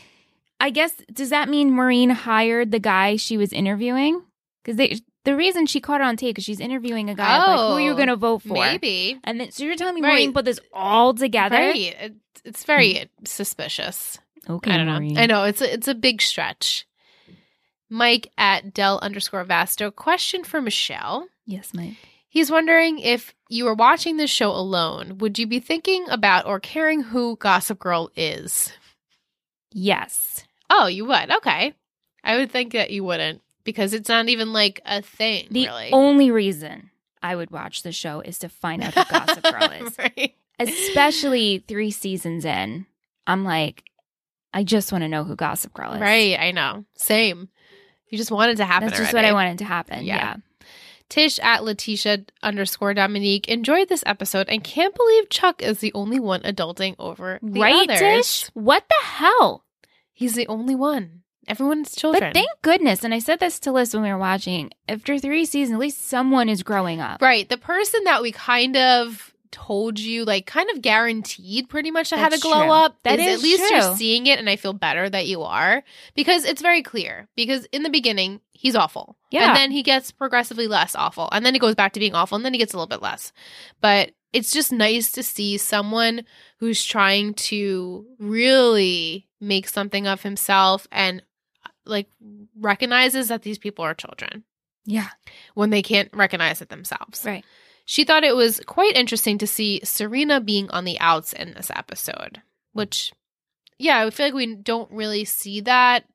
[0.60, 4.22] I guess does that mean Maureen hired the guy she was interviewing?
[4.63, 7.60] Because they the reason she caught it on tape because she's interviewing a guy like,
[7.60, 8.54] who are you Oh, going to vote for?
[8.54, 9.20] maybe.
[9.24, 10.14] And then so you're telling me Right.
[10.14, 11.56] Maureen put this all together?
[11.58, 12.14] Right.
[12.44, 13.26] It's very hmm.
[13.26, 14.18] suspicious.
[14.50, 15.14] Okay, I don't Maureen.
[15.14, 15.22] know.
[15.22, 16.88] I know it's a, it's a big stretch.
[17.90, 19.94] Mike at Dell underscore Vasto.
[19.94, 21.28] Question for Michelle.
[21.46, 21.94] Yes, Mike.
[22.30, 26.62] He's wondering if you were watching this show alone, would you be thinking about or
[26.62, 28.72] caring who Gossip Girl is?
[29.74, 30.46] Yes.
[30.70, 31.30] Oh, you would.
[31.30, 31.74] Okay.
[32.24, 35.89] I would think that you wouldn't because it's not even like a thing, The really.
[35.91, 36.89] only reason
[37.21, 39.97] I would watch the show is to find out who Gossip Girl is.
[39.97, 40.34] right.
[40.60, 42.86] Especially three seasons in.
[43.28, 43.84] I'm like,
[44.54, 46.02] I just want to know who Gossip Girl is.
[46.02, 46.38] Right.
[46.39, 46.86] I know.
[46.95, 47.50] Same.
[48.10, 48.89] You just wanted to happen.
[48.89, 49.28] That's just already.
[49.28, 50.04] what I wanted to happen.
[50.06, 50.15] Yeah.
[50.17, 50.36] Yeah.
[51.10, 56.19] Tish at Letitia underscore Dominique enjoyed this episode and can't believe Chuck is the only
[56.19, 58.00] one adulting over the Right, others.
[58.00, 58.50] Tish?
[58.54, 59.65] What the hell?
[60.13, 61.21] He's the only one.
[61.48, 62.22] Everyone's children.
[62.22, 65.46] But thank goodness, and I said this to Liz when we were watching, after three
[65.46, 67.22] seasons, at least someone is growing up.
[67.22, 67.50] Right.
[67.50, 72.18] The person that we kind of told you, like, kind of guaranteed pretty much to
[72.18, 72.72] have a That's glow true.
[72.72, 72.98] up.
[73.04, 75.84] That is, is at least you're seeing it, and I feel better that you are
[76.16, 77.28] because it's very clear.
[77.36, 79.18] Because in the beginning, he's awful.
[79.30, 79.48] Yeah.
[79.48, 81.28] And then he gets progressively less awful.
[81.32, 83.02] And then he goes back to being awful, and then he gets a little bit
[83.02, 83.34] less.
[83.82, 86.24] But it's just nice to see someone
[86.60, 91.22] who's trying to really make something of himself and
[91.86, 92.08] like
[92.60, 94.44] recognizes that these people are children
[94.86, 95.10] Yeah.
[95.54, 97.24] when they can't recognize it themselves.
[97.26, 97.44] Right.
[97.86, 101.72] She thought it was quite interesting to see Serena being on the outs in this
[101.74, 102.41] episode,
[102.74, 103.12] which,
[103.80, 106.06] yeah, I feel like we don't really see that.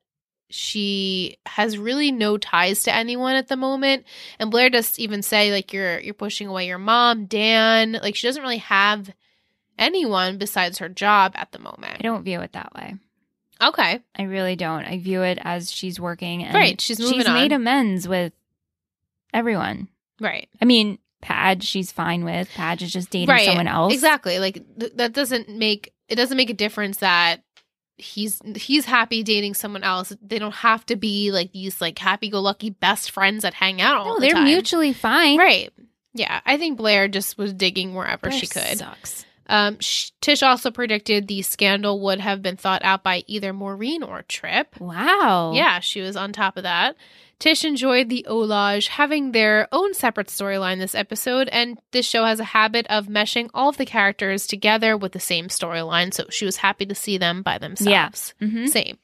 [0.49, 4.05] She has really no ties to anyone at the moment,
[4.39, 7.99] and Blair does even say like you're you're pushing away your mom, Dan.
[8.01, 9.11] Like she doesn't really have
[9.77, 11.97] anyone besides her job at the moment.
[11.99, 12.95] I don't view it that way.
[13.61, 14.85] Okay, I really don't.
[14.85, 17.33] I view it as she's working and Right, she's moving she's on.
[17.33, 18.33] made amends with
[19.33, 19.87] everyone.
[20.19, 20.47] right.
[20.61, 22.49] I mean, Padge, she's fine with.
[22.53, 23.93] Padge is just dating someone else.
[23.93, 24.39] Exactly.
[24.39, 27.41] Like th- that doesn't make it doesn't make a difference that
[27.97, 30.13] he's he's happy dating someone else.
[30.21, 33.81] They don't have to be like these like happy go lucky best friends that hang
[33.81, 34.43] out No, the they're time.
[34.45, 35.37] mutually fine.
[35.39, 35.71] Right.
[36.13, 38.77] Yeah, I think Blair just was digging wherever Blair she could.
[38.77, 39.25] Sucks.
[39.47, 44.03] Um, Sh- Tish also predicted the scandal would have been thought out by either Maureen
[44.03, 44.79] or Tripp.
[44.79, 45.53] Wow.
[45.53, 46.95] Yeah, she was on top of that.
[47.39, 52.39] Tish enjoyed the Olage having their own separate storyline this episode, and this show has
[52.39, 56.45] a habit of meshing all of the characters together with the same storyline, so she
[56.45, 58.33] was happy to see them by themselves.
[58.41, 58.97] mm-hmm Same.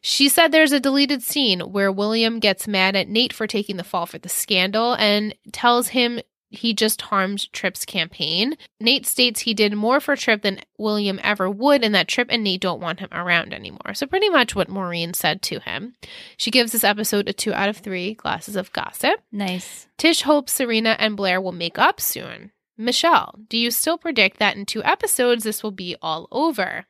[0.00, 3.82] She said there's a deleted scene where William gets mad at Nate for taking the
[3.82, 6.20] fall for the scandal and tells him
[6.56, 8.56] he just harmed Tripp's campaign.
[8.80, 12.44] Nate states he did more for Tripp than William ever would, and that Tripp and
[12.44, 13.94] Nate don't want him around anymore.
[13.94, 15.94] So, pretty much what Maureen said to him.
[16.36, 19.20] She gives this episode a two out of three glasses of gossip.
[19.30, 19.86] Nice.
[19.98, 22.52] Tish hopes Serena and Blair will make up soon.
[22.78, 26.86] Michelle, do you still predict that in two episodes this will be all over?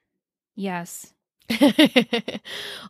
[0.54, 1.12] Yes.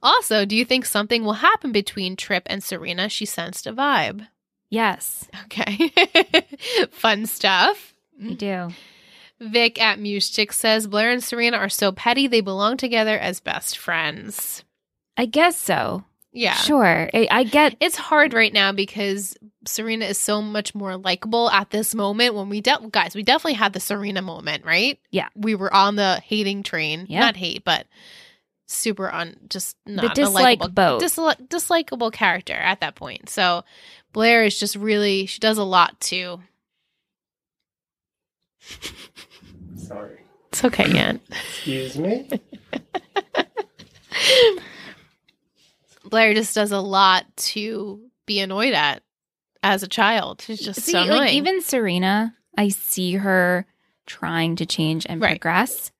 [0.03, 3.09] also, do you think something will happen between Tripp and Serena?
[3.09, 4.29] She sensed a vibe.
[4.71, 5.29] Yes.
[5.45, 5.93] Okay.
[6.91, 7.95] Fun stuff.
[8.21, 8.71] We do.
[9.41, 13.77] Vic at Muschick says Blair and Serena are so petty they belong together as best
[13.79, 14.65] friends.
[15.17, 16.05] I guess so.
[16.33, 16.55] Yeah.
[16.55, 17.09] Sure.
[17.15, 19.37] I, I get It's hard right now because
[19.67, 23.55] Serena is so much more likable at this moment when we de- guys, we definitely
[23.55, 24.99] had the Serena moment, right?
[25.11, 25.29] Yeah.
[25.35, 27.07] We were on the hating train.
[27.09, 27.21] Yeah.
[27.21, 27.87] Not hate, but
[28.67, 31.03] super on just not dislike a likable, boat.
[31.03, 33.31] disli- dislikable character at that point.
[33.31, 33.65] So
[34.17, 36.41] Blair is just really she does a lot too.
[39.77, 40.21] Sorry.
[40.49, 41.21] It's okay, Yan.
[41.31, 42.27] Excuse me.
[46.07, 49.03] Blair just does a lot to be annoyed at
[49.63, 50.41] as a child.
[50.41, 51.19] She's just see so annoying.
[51.19, 52.35] like even Serena.
[52.57, 53.67] I see her
[54.07, 55.39] trying to change and Right.
[55.39, 55.93] progress.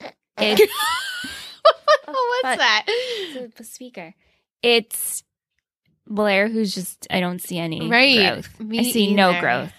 [0.38, 0.62] It's
[2.08, 2.84] oh, what's but- that?
[2.88, 4.14] it's a speaker.
[4.62, 5.22] It's
[6.06, 8.16] Blair who's just I don't see any Right.
[8.34, 8.60] growth.
[8.60, 9.72] Me I see no growth.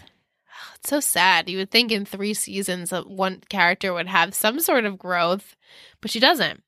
[0.50, 1.50] Oh, it's so sad.
[1.50, 5.56] You would think in three seasons that one character would have some sort of growth,
[6.02, 6.64] but she doesn't.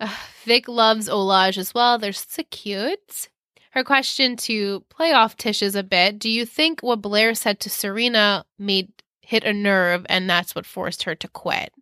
[0.00, 1.98] Ugh, Vic loves Olaj as well.
[1.98, 3.28] They're so cute.
[3.70, 7.70] Her question to play off Tish's a bit: Do you think what Blair said to
[7.70, 8.92] Serena made
[9.22, 11.72] hit a nerve, and that's what forced her to quit?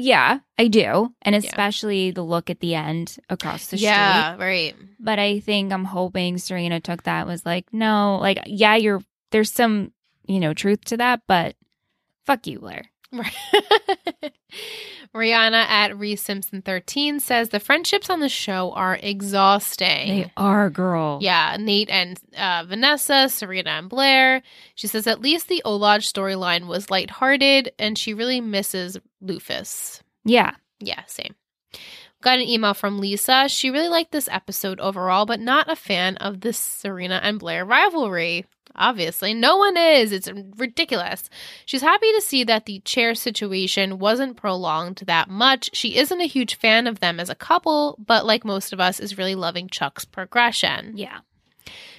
[0.00, 1.12] Yeah, I do.
[1.22, 3.88] And especially the look at the end across the street.
[3.88, 4.76] yeah, right.
[5.00, 9.50] But I think I'm hoping Serena took that was like, no, like, yeah, you're there's
[9.52, 9.92] some,
[10.24, 11.56] you know, truth to that, but
[12.24, 12.84] fuck you, Blair.
[15.14, 20.08] Rihanna at Reese Simpson 13 says the friendships on the show are exhausting.
[20.08, 21.18] They are, girl.
[21.20, 24.42] Yeah, Nate and uh, Vanessa, Serena and Blair.
[24.74, 30.02] She says at least the Olaj storyline was lighthearted and she really misses Lufus.
[30.24, 30.52] Yeah.
[30.80, 31.34] Yeah, same.
[32.20, 33.48] Got an email from Lisa.
[33.48, 37.64] She really liked this episode overall, but not a fan of the Serena and Blair
[37.64, 38.44] rivalry.
[38.78, 40.12] Obviously, no one is.
[40.12, 41.28] It's ridiculous.
[41.66, 45.70] She's happy to see that the chair situation wasn't prolonged that much.
[45.74, 49.00] She isn't a huge fan of them as a couple, but like most of us,
[49.00, 50.92] is really loving Chuck's progression.
[50.96, 51.18] Yeah.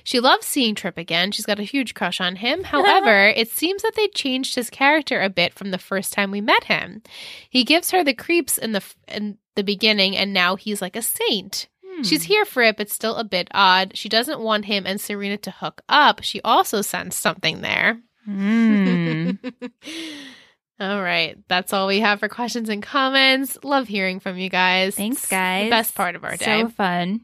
[0.03, 1.31] She loves seeing Tripp again.
[1.31, 2.63] She's got a huge crush on him.
[2.65, 6.41] However, it seems that they changed his character a bit from the first time we
[6.41, 7.03] met him.
[7.49, 11.01] He gives her the creeps in the in the beginning and now he's like a
[11.01, 11.67] saint.
[12.03, 13.97] She's here for it, but still a bit odd.
[13.97, 16.23] She doesn't want him and Serena to hook up.
[16.23, 17.99] She also sensed something there.
[18.27, 19.37] Mm.
[20.79, 21.37] all right.
[21.47, 23.57] That's all we have for questions and comments.
[23.63, 24.95] Love hearing from you guys.
[24.95, 25.69] Thanks, guys.
[25.69, 26.61] best part of our day.
[26.61, 27.21] So fun.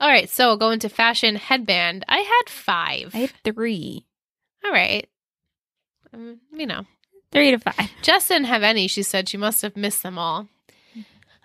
[0.00, 0.28] all right.
[0.28, 2.04] So going to fashion headband.
[2.08, 3.10] I had five.
[3.14, 4.06] I had three.
[4.64, 5.08] All right.
[6.12, 6.84] Um, you know,
[7.32, 7.90] Three to five.
[8.02, 8.86] Jess didn't have any.
[8.86, 10.48] She said she must have missed them all.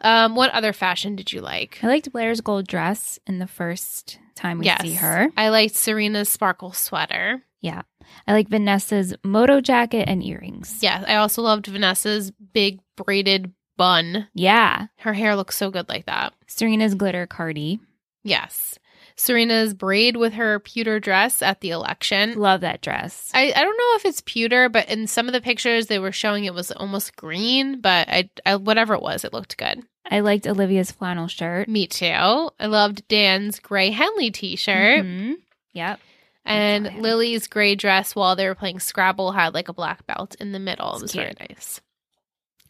[0.02, 1.80] Um, what other fashion did you like?
[1.84, 5.30] I liked Blair's gold dress in the first time we yes, see her.
[5.36, 7.44] I liked Serena's sparkle sweater.
[7.62, 7.82] Yeah.
[8.28, 10.80] I like Vanessa's moto jacket and earrings.
[10.82, 14.28] Yeah, I also loved Vanessa's big braided bun.
[14.34, 14.88] Yeah.
[14.98, 16.34] Her hair looks so good like that.
[16.48, 17.80] Serena's glitter cardi.
[18.24, 18.80] Yes.
[19.20, 22.40] Serena's braid with her pewter dress at the election.
[22.40, 23.30] Love that dress.
[23.34, 26.14] I, I don't know if it's pewter, but in some of the pictures they were
[26.14, 29.84] showing it was almost green, but I, I whatever it was, it looked good.
[30.10, 31.68] I liked Olivia's flannel shirt.
[31.68, 32.06] Me too.
[32.08, 35.04] I loved Dan's gray Henley t-shirt.
[35.06, 35.36] Mhm.
[35.74, 36.00] Yep.
[36.46, 37.04] And That's all I have.
[37.04, 40.60] Lily's gray dress while they were playing Scrabble had like a black belt in the
[40.60, 40.92] middle.
[40.92, 41.82] It It's was very nice.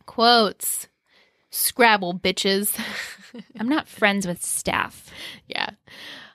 [0.07, 0.87] Quotes.
[1.51, 2.75] Scrabble bitches.
[3.59, 5.11] I'm not friends with staff.
[5.47, 5.69] yeah.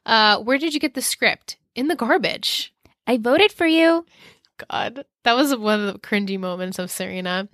[0.06, 1.56] Uh, where did you get the script?
[1.74, 2.72] In the garbage.
[3.06, 4.06] I voted for you.
[4.70, 5.04] God.
[5.24, 7.48] That was one of the cringy moments of Serena.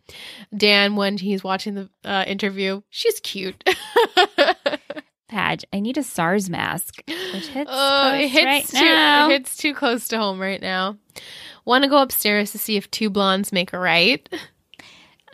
[0.54, 3.62] Dan, when he's watching the uh, interview, she's cute.
[5.28, 9.28] Padge, I need a SARS mask, which hits Oh, it hits right too, now.
[9.28, 10.96] It hits too close to home right now.
[11.64, 14.28] Want to go upstairs to see if two blondes make a right?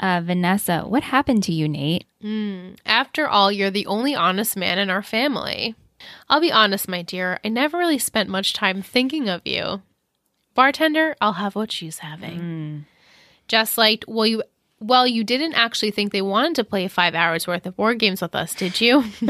[0.00, 2.04] uh, Vanessa, what happened to you, Nate?
[2.22, 5.74] Mm, after all, you're the only honest man in our family.
[6.28, 9.82] I'll be honest, my dear, I never really spent much time thinking of you.
[10.54, 12.38] Bartender, I'll have what she's having.
[12.38, 12.78] Hmm.
[13.48, 14.42] Just like, well, you
[14.80, 18.20] well, you didn't actually think they wanted to play five hours worth of board games
[18.20, 19.02] with us, did you?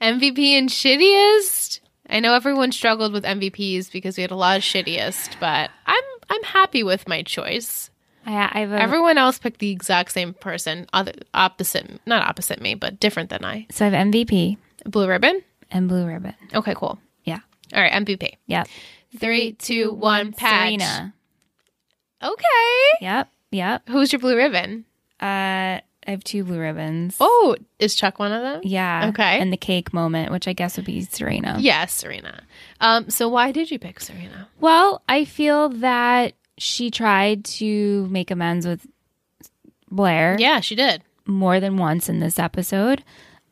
[0.00, 1.80] MVP and shittiest.
[2.08, 6.04] I know everyone struggled with MVPs because we had a lot of shittiest, but I'm
[6.30, 7.90] I'm happy with my choice.
[8.26, 12.60] I, I have a, Everyone else picked the exact same person, other opposite, not opposite
[12.60, 13.66] me, but different than I.
[13.70, 15.42] so I have MVP Blue ribbon.
[15.70, 16.34] and blue ribbon.
[16.54, 16.98] Okay, cool.
[17.24, 17.40] Yeah.
[17.74, 18.32] All right, MVP.
[18.46, 18.68] Yep.
[19.18, 20.32] Three, two, one.
[20.32, 20.68] Patch.
[20.68, 21.14] Serena.
[22.22, 22.98] Okay.
[23.00, 23.28] Yep.
[23.50, 23.88] Yep.
[23.88, 24.84] Who's your blue ribbon?
[25.20, 27.16] Uh, I have two blue ribbons.
[27.20, 28.60] Oh, is Chuck one of them?
[28.64, 29.08] Yeah.
[29.10, 29.38] Okay.
[29.38, 31.56] And the cake moment, which I guess would be Serena.
[31.60, 32.42] Yes, Serena.
[32.80, 34.48] Um, so why did you pick Serena?
[34.60, 38.86] Well, I feel that she tried to make amends with
[39.90, 41.02] Blair Yeah, she did.
[41.26, 43.02] more than once in this episode.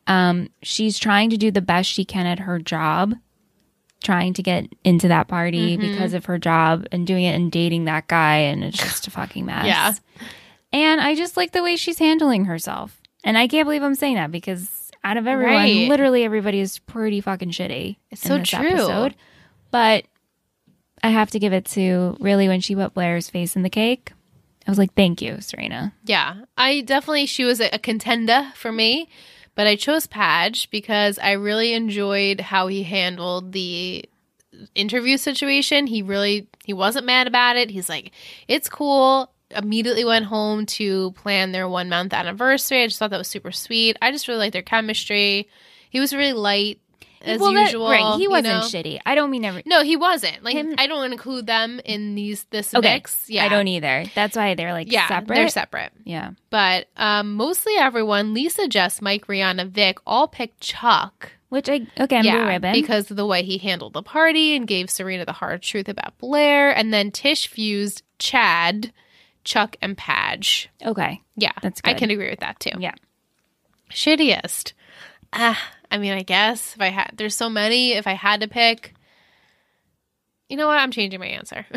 [0.07, 3.13] Um, she's trying to do the best she can at her job,
[4.03, 5.91] trying to get into that party Mm-hmm.
[5.91, 9.11] because of her job and doing it and dating that guy, and it's just a
[9.11, 9.65] fucking mess.
[9.65, 9.93] Yeah.
[10.73, 12.99] And I just like the way she's handling herself.
[13.23, 15.89] And I can't believe I'm saying that because out of everyone, Right.
[15.89, 17.97] literally everybody is pretty fucking shitty.
[18.09, 18.67] It's in so this true.
[18.69, 19.15] Episode.
[19.69, 20.05] But
[21.03, 24.13] I have to give it to really when she put Blair's face in the cake.
[24.67, 25.93] I was like, thank you, Serena.
[26.05, 29.09] Yeah, I definitely she was a, contender for me,
[29.55, 34.05] but I chose Padge because I really enjoyed how he handled the
[34.75, 35.87] interview situation.
[35.87, 37.71] He really he wasn't mad about it.
[37.71, 38.11] He's like,
[38.47, 42.83] "It's cool." Immediately went home to plan their one month anniversary.
[42.83, 43.97] I just thought that was super sweet.
[44.01, 45.49] I just really liked their chemistry.
[45.89, 46.79] He was really light
[47.23, 47.89] as Well, that- usual.
[47.89, 48.17] right.
[48.19, 48.59] He wasn't know?
[48.61, 48.99] shitty.
[49.05, 49.63] I don't mean every.
[49.65, 50.43] No, he wasn't.
[50.43, 52.93] Like Him- I don't include them in these this Okay.
[52.95, 53.25] mix.
[53.29, 54.05] Yeah, I don't either.
[54.15, 55.35] That's why they're like Yeah, separate.
[55.35, 55.91] they're separate.
[56.03, 56.31] Yeah.
[56.49, 61.31] But um, mostly everyone, Lisa, Jess, Mike, Rihanna, Vic, all picked Chuck.
[61.49, 62.71] Which I again blue ribbon.
[62.71, 66.17] because of the way he handled the party and gave Serena the hard truth about
[66.17, 66.71] Blair.
[66.75, 68.93] And then Tish fused Chad,
[69.43, 70.69] Chuck, and Padge.
[70.85, 71.21] okay.
[71.35, 71.89] Yeah, That's good.
[71.91, 72.71] I can agree with that too.
[72.79, 72.93] Yeah.
[73.89, 74.73] Shittiest.
[75.33, 75.59] Ah,
[75.91, 77.91] I mean, I guess if I had, there's so many.
[77.93, 78.93] If I had to pick,
[80.49, 80.77] you know what?
[80.79, 81.65] I'm changing my answer.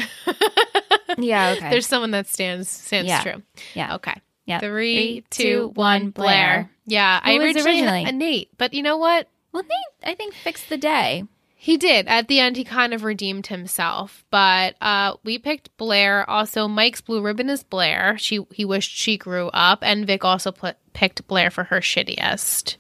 [1.17, 1.55] Yeah.
[1.57, 1.71] Okay.
[1.71, 3.23] There's someone that stands stands Yeah.
[3.23, 3.43] true.
[3.75, 3.95] yeah.
[3.97, 4.15] Okay.
[4.47, 4.59] Yeah.
[4.59, 6.11] Three, Three, two, two, one.
[6.11, 6.25] Blair.
[6.35, 6.71] Blair.
[6.87, 8.05] Yeah, I Who was originally, originally?
[8.05, 9.29] a Nate, but you know what?
[9.53, 11.23] Well, Nate, I think fixed the day.
[11.55, 12.09] He did.
[12.09, 14.25] At the end, he kind of redeemed himself.
[14.31, 16.29] But uh, we picked Blair.
[16.29, 18.19] Also, Mike's blue ribbon is Blair.
[18.19, 22.77] She he wished she grew up, and Vic also put, picked Blair for her shittiest.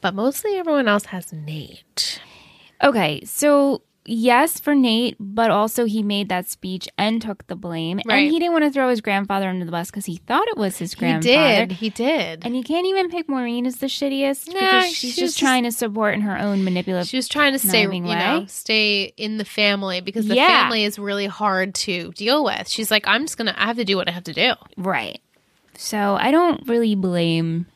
[0.00, 2.20] But mostly everyone else has Nate.
[2.82, 8.00] Okay, so yes for Nate, but also he made that speech and took the blame,
[8.06, 8.18] Right.
[8.24, 10.56] and he didn't want to throw his grandfather under the bus because he thought it
[10.56, 11.26] was his grandfather.
[11.62, 11.72] He did.
[11.72, 12.44] He did.
[12.46, 15.64] And you can't even pick Maureen as the shittiest Nah, because she's, just, just- trying
[15.64, 17.08] to support in her own manipulative.
[17.08, 20.46] She was trying to stay, you Knowing know, stay in the family because the Yeah.
[20.46, 22.68] family is really hard to deal with.
[22.68, 24.52] She's like, I'm just gonna, I have to do what I have to do.
[24.76, 25.20] right.
[25.78, 27.66] So I don't really blame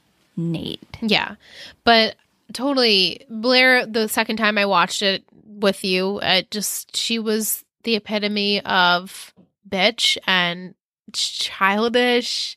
[0.40, 0.98] Nate.
[1.02, 1.36] Yeah.
[1.84, 2.16] But
[2.52, 7.96] totally Blair the second time I watched it with you, it just she was the
[7.96, 9.32] epitome of
[9.68, 10.74] bitch and
[11.12, 12.56] childish.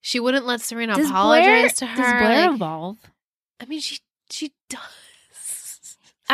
[0.00, 2.02] She wouldn't let Serena Does apologize Blair, to her.
[2.02, 2.98] Does Blair evolve?
[3.60, 3.98] I mean she
[4.30, 4.80] she does.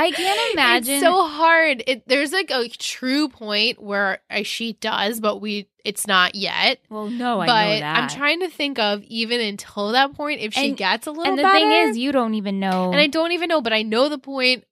[0.01, 0.95] I can't imagine.
[0.95, 1.83] It's so hard.
[1.87, 6.81] It, there's like a true point where uh, she does, but we it's not yet.
[6.91, 8.03] well, no, I but know that.
[8.03, 11.25] I'm trying to think of even until that point if she And- gets a little
[11.25, 11.31] better.
[11.31, 11.59] And the better.
[11.59, 12.91] thing is, you don't even know.
[12.93, 14.65] and I don't even know, but I know the point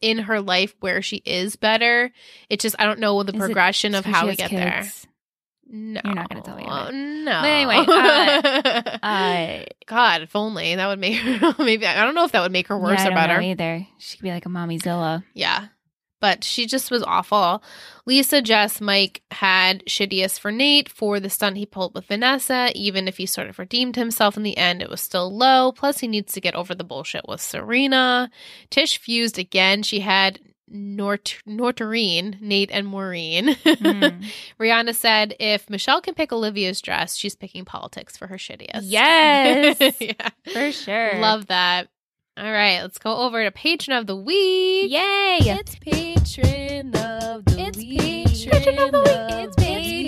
[0.00, 2.10] in her life where she is better.
[2.50, 5.01] It's just I don't know the Is it progression of how we get kids?
[5.74, 6.92] No, You're not gonna tell me of.
[6.92, 11.54] No, But anyway, uh, Uh, God, if only that would make her.
[11.58, 13.40] Maybe I don't know if that would make her worse yeah, or better.
[13.40, 13.86] either.
[13.96, 15.24] She could be like a mommy Zilla.
[15.32, 15.68] Yeah.
[16.20, 17.64] But she just was awful.
[18.06, 22.70] Lisa, Jess, Mike had shittiest for Nate for the stunt he pulled with Vanessa.
[22.76, 25.72] Even if he sort of redeemed himself in the end, it was still low.
[25.72, 28.30] Plus, he needs to get over the bullshit with Serena.
[28.70, 29.82] Tish fused again.
[29.82, 30.38] She had
[30.70, 33.48] Nort- Nortarine, Nate, and Maureen.
[33.48, 34.24] Mm.
[34.60, 38.80] Rihanna said if Michelle can pick Olivia's dress, she's picking politics for her shittiest.
[38.82, 39.78] Yes.
[40.00, 40.28] yeah.
[40.52, 41.18] For sure.
[41.20, 41.88] Love that.
[42.38, 44.90] All right, let's go over to patron of the week.
[44.90, 45.38] Yay!
[45.42, 48.50] It's patron of the It's week.
[48.50, 49.46] patron of the week.
[49.48, 50.01] It's patron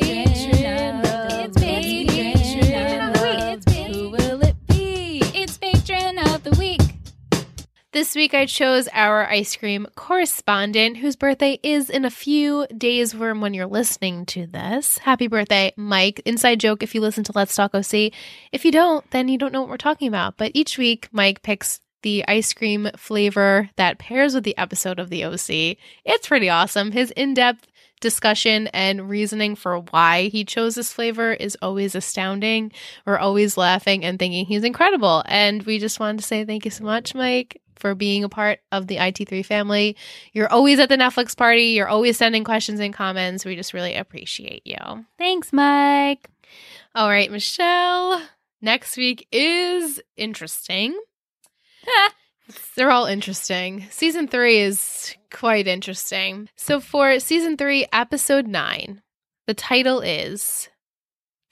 [7.95, 13.13] This week I chose our ice cream correspondent whose birthday is in a few days
[13.13, 14.99] from when you're listening to this.
[14.99, 16.21] Happy birthday, Mike.
[16.25, 18.11] Inside joke if you listen to Let's Talk OC.
[18.51, 20.37] If you don't, then you don't know what we're talking about.
[20.37, 25.09] But each week, Mike picks the ice cream flavor that pairs with the episode of
[25.09, 25.79] the OC.
[26.05, 26.91] It's pretty awesome.
[26.91, 27.69] His in depth
[28.01, 32.73] discussion and reasoning for why he chose this flavor is always astounding.
[33.07, 35.23] We're always laughing and thinking he's incredible.
[35.27, 38.61] And we just wanted to say thank you so much, Mike, for being a part
[38.73, 39.97] of the IT3 family.
[40.33, 41.67] You're always at the Netflix party.
[41.67, 43.45] You're always sending questions and comments.
[43.45, 45.05] We just really appreciate you.
[45.19, 46.29] Thanks, Mike.
[46.95, 48.23] All right, Michelle.
[48.61, 50.99] Next week is interesting.
[52.77, 53.87] They're all interesting.
[53.91, 56.49] Season three is quite interesting.
[56.57, 59.03] So, for season three, episode nine,
[59.47, 60.69] the title is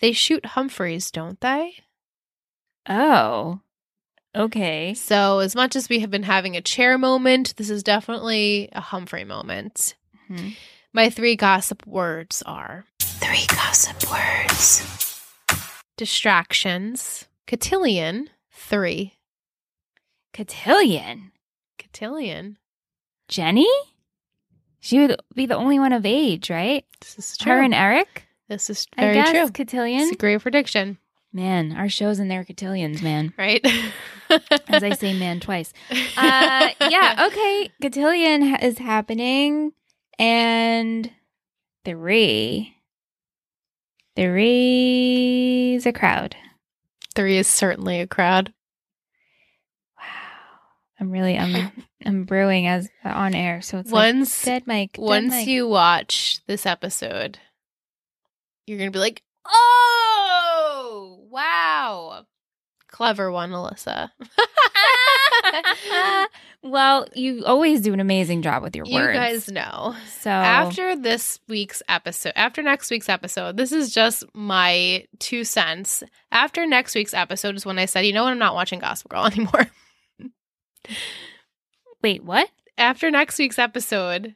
[0.00, 1.74] They Shoot Humphreys, Don't They?
[2.88, 3.60] Oh.
[4.34, 4.94] Okay.
[4.94, 8.80] So, as much as we have been having a chair moment, this is definitely a
[8.80, 9.94] Humphrey moment.
[10.30, 10.56] Mhm.
[10.92, 14.82] My three gossip words are Three gossip words.
[15.96, 19.14] distractions, cotillion, three,
[20.32, 21.32] Cotillion.
[21.78, 22.56] Cotillion.
[23.28, 23.68] Jenny?
[24.80, 26.84] She would be the only one of age, right?
[27.00, 27.52] This is true.
[27.52, 28.26] Her and Eric?
[28.48, 29.50] this is very I guess true.
[29.50, 30.00] Cotillion.
[30.02, 30.96] It's a great prediction,
[31.32, 33.32] Man, our shows and their cotillions, man.
[33.38, 33.64] right?
[34.68, 35.72] As I say man twice.
[35.90, 37.70] Uh, yeah, okay.
[37.80, 39.72] Cotillion ha- is happening.
[40.18, 41.10] And
[41.86, 42.76] three.
[44.14, 46.36] Three's a crowd.
[47.14, 48.52] Three is certainly a crowd.
[49.98, 50.04] Wow.
[51.00, 51.72] I'm really, I'm,
[52.04, 53.62] I'm brewing as on air.
[53.62, 54.92] So it's like Once dead mic.
[54.92, 55.46] dead once mic.
[55.48, 57.38] you watch this episode,
[58.66, 60.51] you're gonna be like, "Oh,
[61.32, 62.26] wow,
[62.88, 64.10] clever one, Alyssa."
[66.62, 69.08] well, you always do an amazing job with your you words.
[69.08, 69.96] You guys know.
[70.20, 76.02] so After this week's episode, after next week's episode, this is just my two cents.
[76.30, 78.30] After next week's episode is when I said, "You know what?
[78.32, 79.70] I'm not watching Gossip Girl anymore."
[82.02, 82.50] wait, what?
[82.78, 84.34] after next week's episode,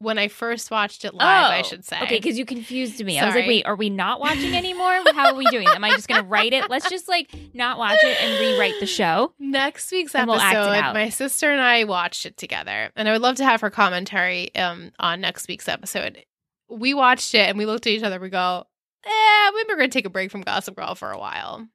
[0.00, 2.00] when I first watched it live, I Oh, should say.
[2.02, 3.18] Okay, because you confused me.
[3.18, 5.00] I was like, wait, are we not watching anymore?
[5.14, 5.68] How are we doing?
[5.68, 6.68] Am I just going to write it?
[6.70, 9.34] Let's just like not watch it and rewrite the show.
[9.38, 10.94] Next week's episode, we'll act it out.
[10.94, 14.54] my sister and I watched it together, and I would love to have her commentary
[14.56, 16.24] um, on next week's episode.
[16.70, 18.18] We watched it and we looked at each other.
[18.18, 18.64] We go,
[19.04, 21.66] "Eh, maybe we're gonna take a break from Gossip Girl for a while."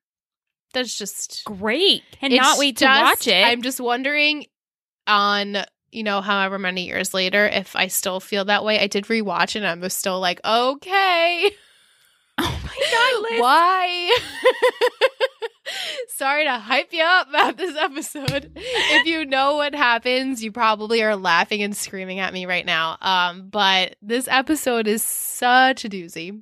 [0.74, 2.04] That's just Great.
[2.22, 3.46] And it's not wait to watch it.
[3.46, 4.48] I'm just wondering,
[5.08, 5.58] on
[5.96, 8.80] you know, however many years later, if I still feel that way.
[8.80, 11.52] I did rewatch and I was still like, okay.
[12.38, 13.42] oh my God, Liz.
[13.42, 14.18] Why?
[16.10, 18.52] Sorry to hype you up about this episode.
[18.56, 22.98] If you know what happens, you probably are laughing and screaming at me right now.
[23.02, 26.42] Um, but this episode is such a doozy.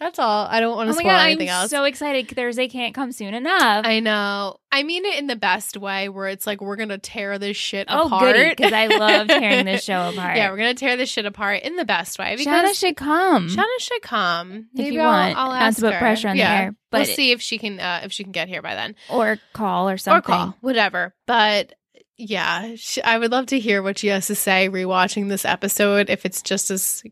[0.00, 0.46] That's all.
[0.46, 1.70] I don't want Oh to my spoil God, anything I'm else.
[1.70, 2.28] so excited.
[2.28, 3.84] Thursday can't come soon enough.
[3.84, 4.58] I know.
[4.70, 7.88] I mean it in the best way, where it's like we're gonna tear this shit
[7.90, 8.36] oh, apart.
[8.56, 10.36] Because I love tearing this show apart.
[10.36, 12.36] Yeah, we're gonna tear this shit apart in the best way.
[12.36, 13.48] Because Shauna should come.
[13.48, 15.98] Shauna should come If Maybe you I'll, want, I'll not ask to put her.
[15.98, 16.60] pressure on the yeah.
[16.60, 18.76] air, but we'll it- see if she can uh, if she can get here by
[18.76, 20.18] then or call or something.
[20.32, 21.12] or call, whatever.
[21.26, 21.72] But
[22.16, 22.74] yeah,
[23.04, 26.08] I would love to hear what she has to say rewatching this episode.
[26.10, 27.02] If it's just as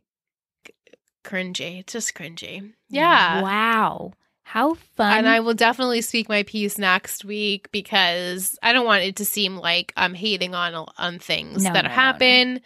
[1.26, 2.72] cringy, it's just cringy.
[2.88, 3.42] Yeah.
[3.42, 4.12] Wow.
[4.44, 5.18] How fun.
[5.18, 9.24] And I will definitely speak my piece next week because I don't want it to
[9.24, 11.94] seem like I'm hating on on things No, that no, no, no.
[11.94, 12.60] happen.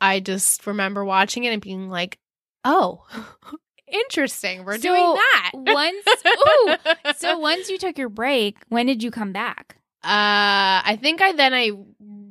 [0.00, 2.18] I just remember watching it and being like,
[2.64, 3.06] "Oh,
[3.88, 4.64] interesting.
[4.64, 7.12] We're doing that." once- ooh.
[7.16, 9.76] so once you took your break, when did you come back?
[10.04, 11.72] uh, I think I then I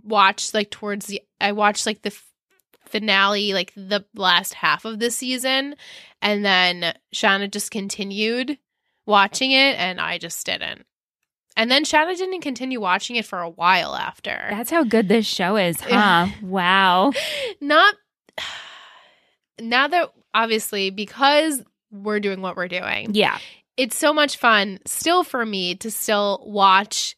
[0.03, 2.32] watched like towards the I watched like the f-
[2.99, 5.75] finale, like the last half of the season,
[6.21, 8.57] and then Shauna just continued
[9.05, 10.85] watching it, and I just didn't.
[11.57, 14.47] And then Shauna didn't continue watching it for a while after.
[14.49, 16.27] That's how good this show is, huh?
[16.41, 17.11] wow.
[17.61, 17.95] Not
[19.59, 23.13] now that obviously because we're doing what we're doing.
[23.13, 23.37] Yeah.
[23.77, 27.15] it's so much fun still for me to still watch.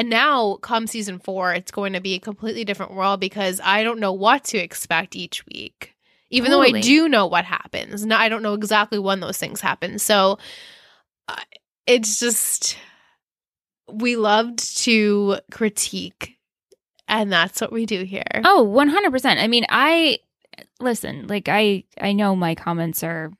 [0.00, 3.82] And now, come season four, it's going to be a completely different world because I
[3.82, 5.94] don't know what to expect each week.
[6.30, 9.60] Even though I do know what happens, now I don't know exactly when those things
[9.60, 9.98] happen.
[9.98, 10.38] So
[11.28, 11.36] uh,
[11.86, 12.78] it's just
[13.92, 16.38] we loved to critique,
[17.06, 18.40] and that's what we do here.
[18.42, 19.36] Oh, 100%.
[19.36, 20.20] I mean, I
[20.80, 23.32] listen, like I I know my comments are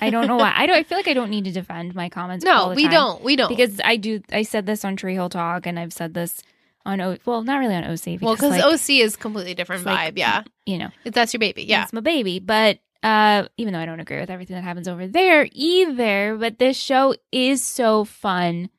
[0.00, 0.52] I don't know why.
[0.54, 2.88] I don't I feel like I don't need to defend my comments all no, we
[2.88, 3.22] don't.
[3.22, 6.14] We don't Because I do I said this on Tree Hill Talk and I've said
[6.14, 6.42] this
[6.86, 9.80] on O well, not really on OC because well, because like, OC is completely different
[9.80, 10.18] it's like- vibe.
[10.18, 11.64] yeah, you know, that's your baby.
[11.64, 12.38] Yeah, it's my baby.
[12.38, 16.58] But uh, even though I don't agree with everything that happens over there either, but
[16.58, 18.70] this show is so fun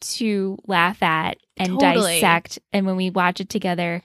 [0.00, 2.14] to laugh at and Totally.
[2.14, 2.58] dissect.
[2.72, 4.02] And when we watch it together,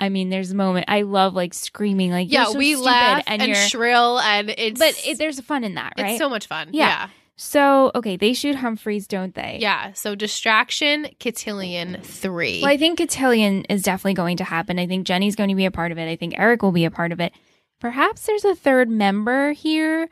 [0.00, 2.44] I mean, there's a moment I love like screaming, like yeah.
[2.44, 3.60] "You're so we stupid," laugh and, and, you're.
[3.68, 6.12] shrill, and it's but it, there's fun in that, right?
[6.12, 6.70] It's so much fun.
[6.72, 6.86] Yeah.
[6.88, 7.08] Yeah.
[7.36, 9.58] so okay, they shoot Humphreys, don't they?
[9.60, 9.92] Yeah.
[9.92, 12.60] So distraction, cotillion three.
[12.62, 14.78] Well, I think Cotillion is definitely going to happen.
[14.78, 16.08] I think Jenny's going to be a part of it.
[16.08, 17.32] I think Eric will be a part of it.
[17.80, 20.08] Perhaps there's a third member here,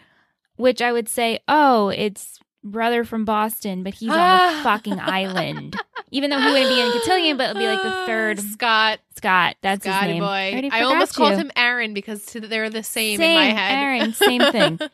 [0.57, 4.19] which I would say, oh, it's brother from Boston, but he's on
[4.59, 5.77] a fucking island.
[6.11, 9.01] Even though he wouldn't be in Cotillion, but it'll be like the third Scott.
[9.17, 9.57] Scott.
[9.63, 10.23] That's Scotty his name.
[10.23, 10.27] boy.
[10.53, 13.79] already I almost forgot called him Aaron because they're the same, Same, in my head.
[13.83, 14.79] Aaron, same thing.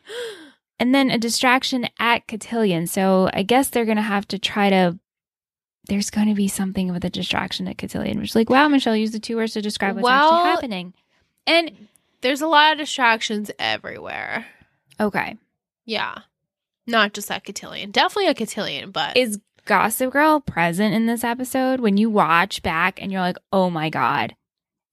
[0.77, 2.85] And then a distraction at Cotillion.
[2.85, 4.99] So I guess they're going to have to try to.
[5.87, 8.93] There's going to be something with a distraction at Cotillion, which is like, wow, Michelle
[8.93, 10.93] use the two words to describe what's Well- actually happening.
[11.47, 11.87] And
[12.19, 14.47] There's a lot of distractions everywhere.
[14.99, 15.37] okay,
[15.85, 16.15] Yeah.
[16.87, 17.91] Not just at cotillion.
[17.91, 23.01] Definitely a cotillion, but is Gossip Girl present in this episode when you watch back
[23.01, 24.35] and you're like, oh my God.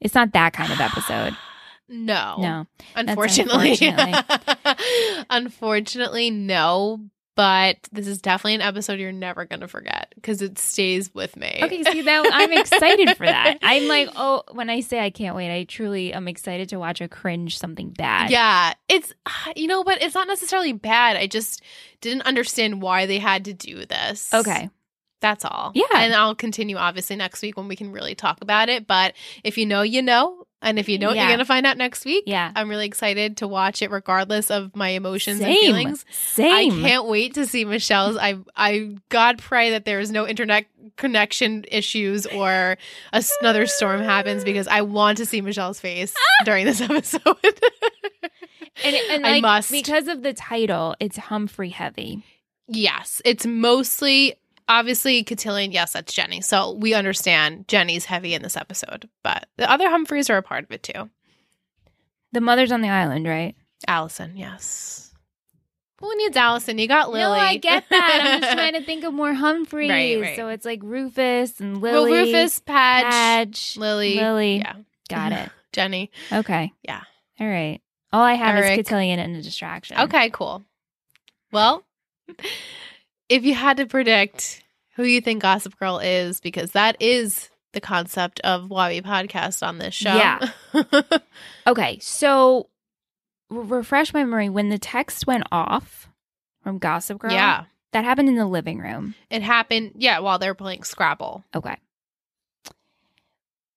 [0.00, 1.36] It's not that kind of episode.
[1.88, 2.36] No.
[2.38, 2.66] No.
[2.96, 3.72] Unfortunately.
[3.72, 4.74] unfortunately.
[5.30, 7.00] Unfortunately, no.
[7.34, 11.34] But this is definitely an episode you're never going to forget because it stays with
[11.34, 11.60] me.
[11.62, 13.58] Okay, see that I'm excited for that.
[13.62, 17.00] I'm like, oh, when I say I can't wait, I truly am excited to watch
[17.00, 18.30] a cringe something bad.
[18.30, 19.14] Yeah, it's
[19.56, 21.16] you know, but it's not necessarily bad.
[21.16, 21.62] I just
[22.02, 24.32] didn't understand why they had to do this.
[24.34, 24.68] Okay.
[25.22, 25.70] That's all.
[25.74, 25.84] Yeah.
[25.94, 28.86] And I'll continue obviously next week when we can really talk about it.
[28.86, 29.14] But
[29.44, 30.46] if you know, you know.
[30.62, 31.22] And if you don't, Yeah.
[31.22, 32.24] you're going to find out next week.
[32.26, 32.52] Yeah.
[32.54, 36.04] I'm really excited to watch it regardless of my emotions and feelings.
[36.10, 36.72] Same.
[36.72, 38.16] I can't wait to see Michelle's.
[38.16, 42.76] I I God pray that there is no internet connection issues or
[43.12, 46.44] a- another storm happens because I want to see Michelle's face ah!
[46.44, 47.20] during this episode.
[48.84, 49.70] And, and I must.
[49.70, 52.22] because of the title, it's Humphrey heavy.
[52.68, 54.34] yes, it's mostly
[54.68, 55.72] obviously Cotillion.
[55.72, 56.40] Yes, that's Jenny.
[56.40, 60.64] So we understand Jenny's heavy in this episode, but the other Humphreys are a part
[60.64, 61.10] of it too.
[62.32, 63.54] The mother's on the island, right?
[63.86, 65.12] Allison, yes.
[66.00, 66.78] Who needs Allison?
[66.78, 67.22] You got Lily.
[67.22, 68.20] No, I get that.
[68.24, 69.90] I'm just trying to think of more Humphreys.
[69.90, 70.36] Right, right.
[70.36, 72.32] So it's like Rufus and well, Lily.
[72.32, 74.56] Rufus, Patch, Padge, Lily, Lily.
[74.58, 74.74] Yeah,
[75.08, 75.50] Got it.
[75.72, 76.10] Jenny.
[76.32, 76.72] Okay.
[76.82, 77.02] Yeah.
[77.38, 77.80] All right.
[78.12, 78.80] All I have Eric.
[78.80, 79.98] is Cotillion and a distraction.
[80.00, 80.64] Okay, cool.
[81.52, 81.84] Well,
[83.32, 84.62] if you had to predict
[84.96, 89.78] who you think Gossip Girl is, because that is the concept of we podcast on
[89.78, 90.14] this show.
[90.14, 90.50] Yeah.
[91.66, 91.98] Okay.
[92.00, 92.68] So
[93.48, 94.48] refresh my memory.
[94.48, 96.08] When the text went off
[96.62, 97.64] from Gossip Girl, yeah.
[97.92, 99.14] that happened in the living room.
[99.30, 101.44] It happened, yeah, while they're playing Scrabble.
[101.54, 101.76] Okay.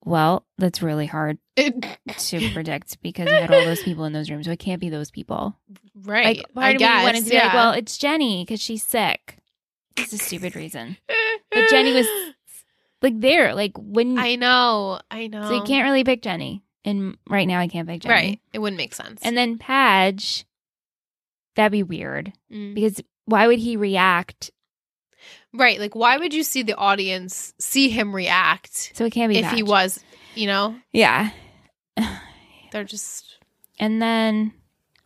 [0.04, 4.30] Well, that's really hard It- to predict because you had all those people in those
[4.30, 4.46] rooms.
[4.46, 5.56] So it can't be those people.
[6.04, 6.38] right.
[6.38, 7.44] Like, part I guess, me wanted to be yeah.
[7.46, 9.38] like, well, it's Jenny because she's sick.
[9.96, 10.96] It's a stupid reason.
[11.50, 12.06] But Jenny was
[13.02, 15.00] like there, like when I know.
[15.10, 15.48] I know.
[15.48, 16.62] so you can't really pick Jenny.
[16.84, 18.12] And right now I can't pick Jenny.
[18.14, 18.40] Right.
[18.52, 19.20] It wouldn't make sense.
[19.24, 20.44] And then Padge,
[21.56, 22.74] that'd be weird Mm.
[22.74, 24.50] because why would he react?
[25.52, 25.80] right.
[25.80, 29.50] Like, why would you see the audience see him react So it can't be if
[29.50, 29.98] he was,
[30.34, 31.30] you know, Yeah.
[32.72, 33.38] they're just.
[33.78, 34.52] And then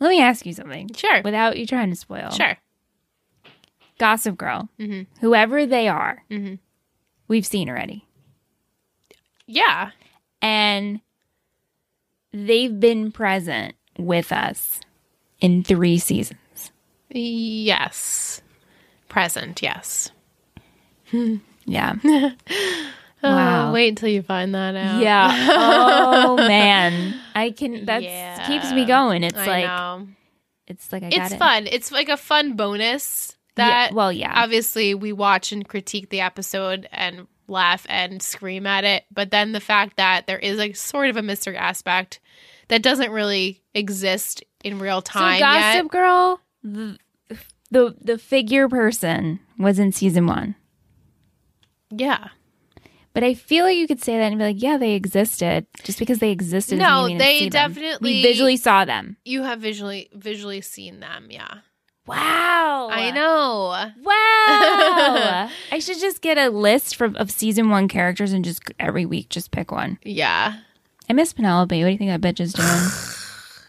[0.01, 1.23] let me ask you something Sure.
[1.23, 2.31] without you trying to spoil.
[2.31, 2.57] Sure.
[4.01, 6.55] Gossip Girl, hmm whoever they are, hmm
[7.29, 8.07] we've seen already.
[9.47, 9.91] Yeah.
[10.43, 11.01] And
[12.33, 14.81] they've been present with us
[15.41, 16.73] in three seasons.
[17.11, 18.41] Yes.
[19.09, 20.11] Present, yes.
[21.67, 21.95] Yeah.
[23.23, 23.73] Oh, Wow.
[23.75, 25.03] wait until you find that out.
[25.03, 25.49] Yeah.
[25.59, 27.15] Oh man.
[27.35, 28.47] I can that Yeah.
[28.47, 29.23] keeps me going.
[29.25, 30.09] It's I like know.
[30.67, 31.39] it's like I It's got it.
[31.39, 31.67] fun.
[31.67, 34.33] It's like a fun bonus Yeah, that well, yeah.
[34.35, 39.05] obviously we watch and critique the episode and laugh and scream at it.
[39.13, 42.21] But then the fact that there is a sort of a mystery aspect
[42.69, 45.91] that doesn't really exist in real time so Gossip yet.
[45.91, 46.99] Girl, the,
[47.71, 50.55] the the figure person was in season one,
[51.91, 52.29] Yeah.
[53.13, 55.67] but I feel like you could say that and be like, yeah, they existed.
[55.83, 59.17] Just because they existed, No, they definitely- we visually saw them.
[59.25, 61.59] You have visually visually seen them, yeah.
[62.11, 63.91] Wow, I know.
[64.03, 69.07] Wow, I should just get a list from of season one characters and just every
[69.07, 69.99] week just pick one.
[70.03, 70.59] Yeah.
[71.09, 71.77] I miss Penelope.
[71.83, 72.69] What do you think that bitch is doing?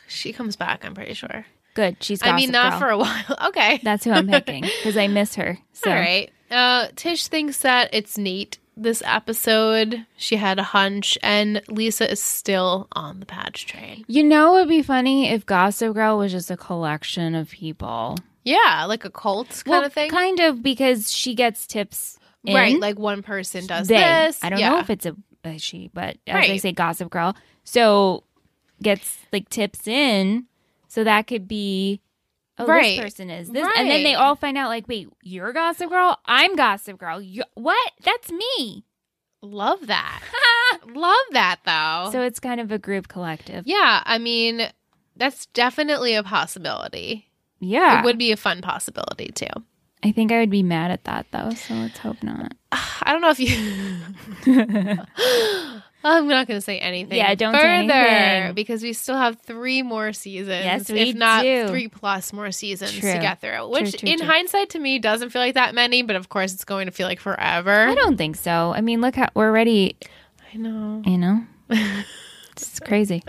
[0.07, 1.45] She comes back, I'm pretty sure.
[1.73, 2.21] Good, she's.
[2.21, 2.79] I mean, not Girl.
[2.79, 3.23] for a while.
[3.47, 3.79] Okay.
[3.81, 5.57] That's who I'm picking because I miss her.
[5.71, 6.29] So All right.
[6.49, 10.05] Uh, Tish thinks that it's neat this episode.
[10.17, 14.03] She had a hunch, and Lisa is still on the patch train.
[14.07, 18.17] You know, it would be funny if Gossip Girl was just a collection of people,
[18.43, 20.09] Yeah, like a cult kind Well, of thing.
[20.09, 22.55] Kind of because she gets tips, in.
[22.55, 23.95] Right, like one person does they.
[23.97, 24.39] this.
[24.43, 24.69] I don't yeah.
[24.71, 26.61] know if it's a, a she, but as Right.
[26.61, 27.35] say, Gossip Girl.
[27.63, 28.23] So
[28.81, 30.45] gets like tips in,
[30.87, 32.01] so that could be.
[32.57, 32.95] Oh, Right.
[32.97, 36.17] this person is this, and then they all find out like, wait, you're Gossip Girl,
[36.25, 37.21] I'm Gossip Girl.
[37.21, 37.91] You, what?
[38.03, 38.83] That's me.
[39.41, 40.21] Love that.
[40.93, 42.11] Love that though.
[42.11, 43.65] So it's kind of a group collective.
[43.67, 44.67] yeah, I mean,
[45.15, 47.27] that's definitely a possibility.
[47.62, 49.45] Yeah, It would be a fun possibility too.
[50.03, 51.51] I think I would be mad at that though.
[51.51, 52.53] So let's hope not.
[52.72, 54.97] I don't know if you.
[56.03, 57.18] I'm not going to say anything.
[57.18, 58.55] Yeah, don't say further anything.
[58.55, 60.66] because we still have three more seasons.
[60.66, 61.68] Yes, we if not do.
[61.68, 63.14] three plus more seasons True.
[63.14, 63.70] to get through.
[63.70, 64.28] Which, true, in true.
[64.28, 66.01] hindsight, to me, doesn't feel like that many.
[66.01, 67.88] But of course, it's going to feel like forever.
[67.88, 68.74] I don't think so.
[68.76, 69.95] I mean, look how we're already.
[70.51, 71.03] I know.
[71.05, 71.43] You know,
[72.51, 73.24] it's crazy.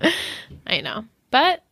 [0.67, 1.05] I know.
[1.31, 1.63] But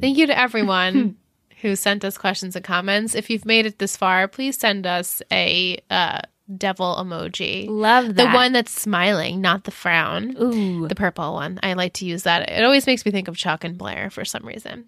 [0.00, 1.16] thank you to everyone
[1.60, 3.14] who sent us questions and comments.
[3.14, 6.20] If you've made it this far, please send us a uh,
[6.56, 7.66] devil emoji.
[7.68, 10.36] Love The one that's smiling, not the frown.
[10.40, 10.88] Ooh.
[10.88, 11.58] The purple one.
[11.62, 12.48] I like to use that.
[12.50, 14.86] It always makes me think of Chuck and Blair for some reason.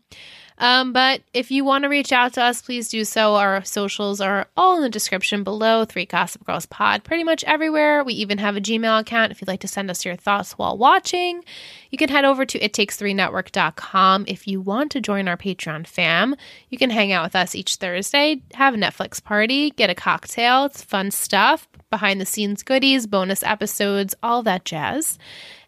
[0.60, 3.34] Um, but if you want to reach out to us, please do so.
[3.34, 5.86] Our socials are all in the description below.
[5.86, 8.04] Three Gossip Girls Pod, pretty much everywhere.
[8.04, 10.76] We even have a Gmail account if you'd like to send us your thoughts while
[10.76, 11.42] watching.
[11.88, 16.36] You can head over to ittakes3network.com if you want to join our Patreon fam.
[16.68, 20.66] You can hang out with us each Thursday, have a Netflix party, get a cocktail.
[20.66, 25.18] It's fun stuff, behind the scenes goodies, bonus episodes, all that jazz.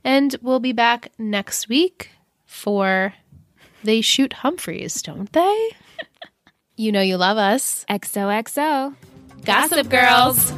[0.04, 2.10] And we'll be back next week
[2.44, 3.14] for
[3.84, 5.70] They Shoot Humphreys, don't they?
[6.76, 7.84] you know you love us.
[7.88, 8.94] XOXO.
[9.44, 10.52] Gossip Girls.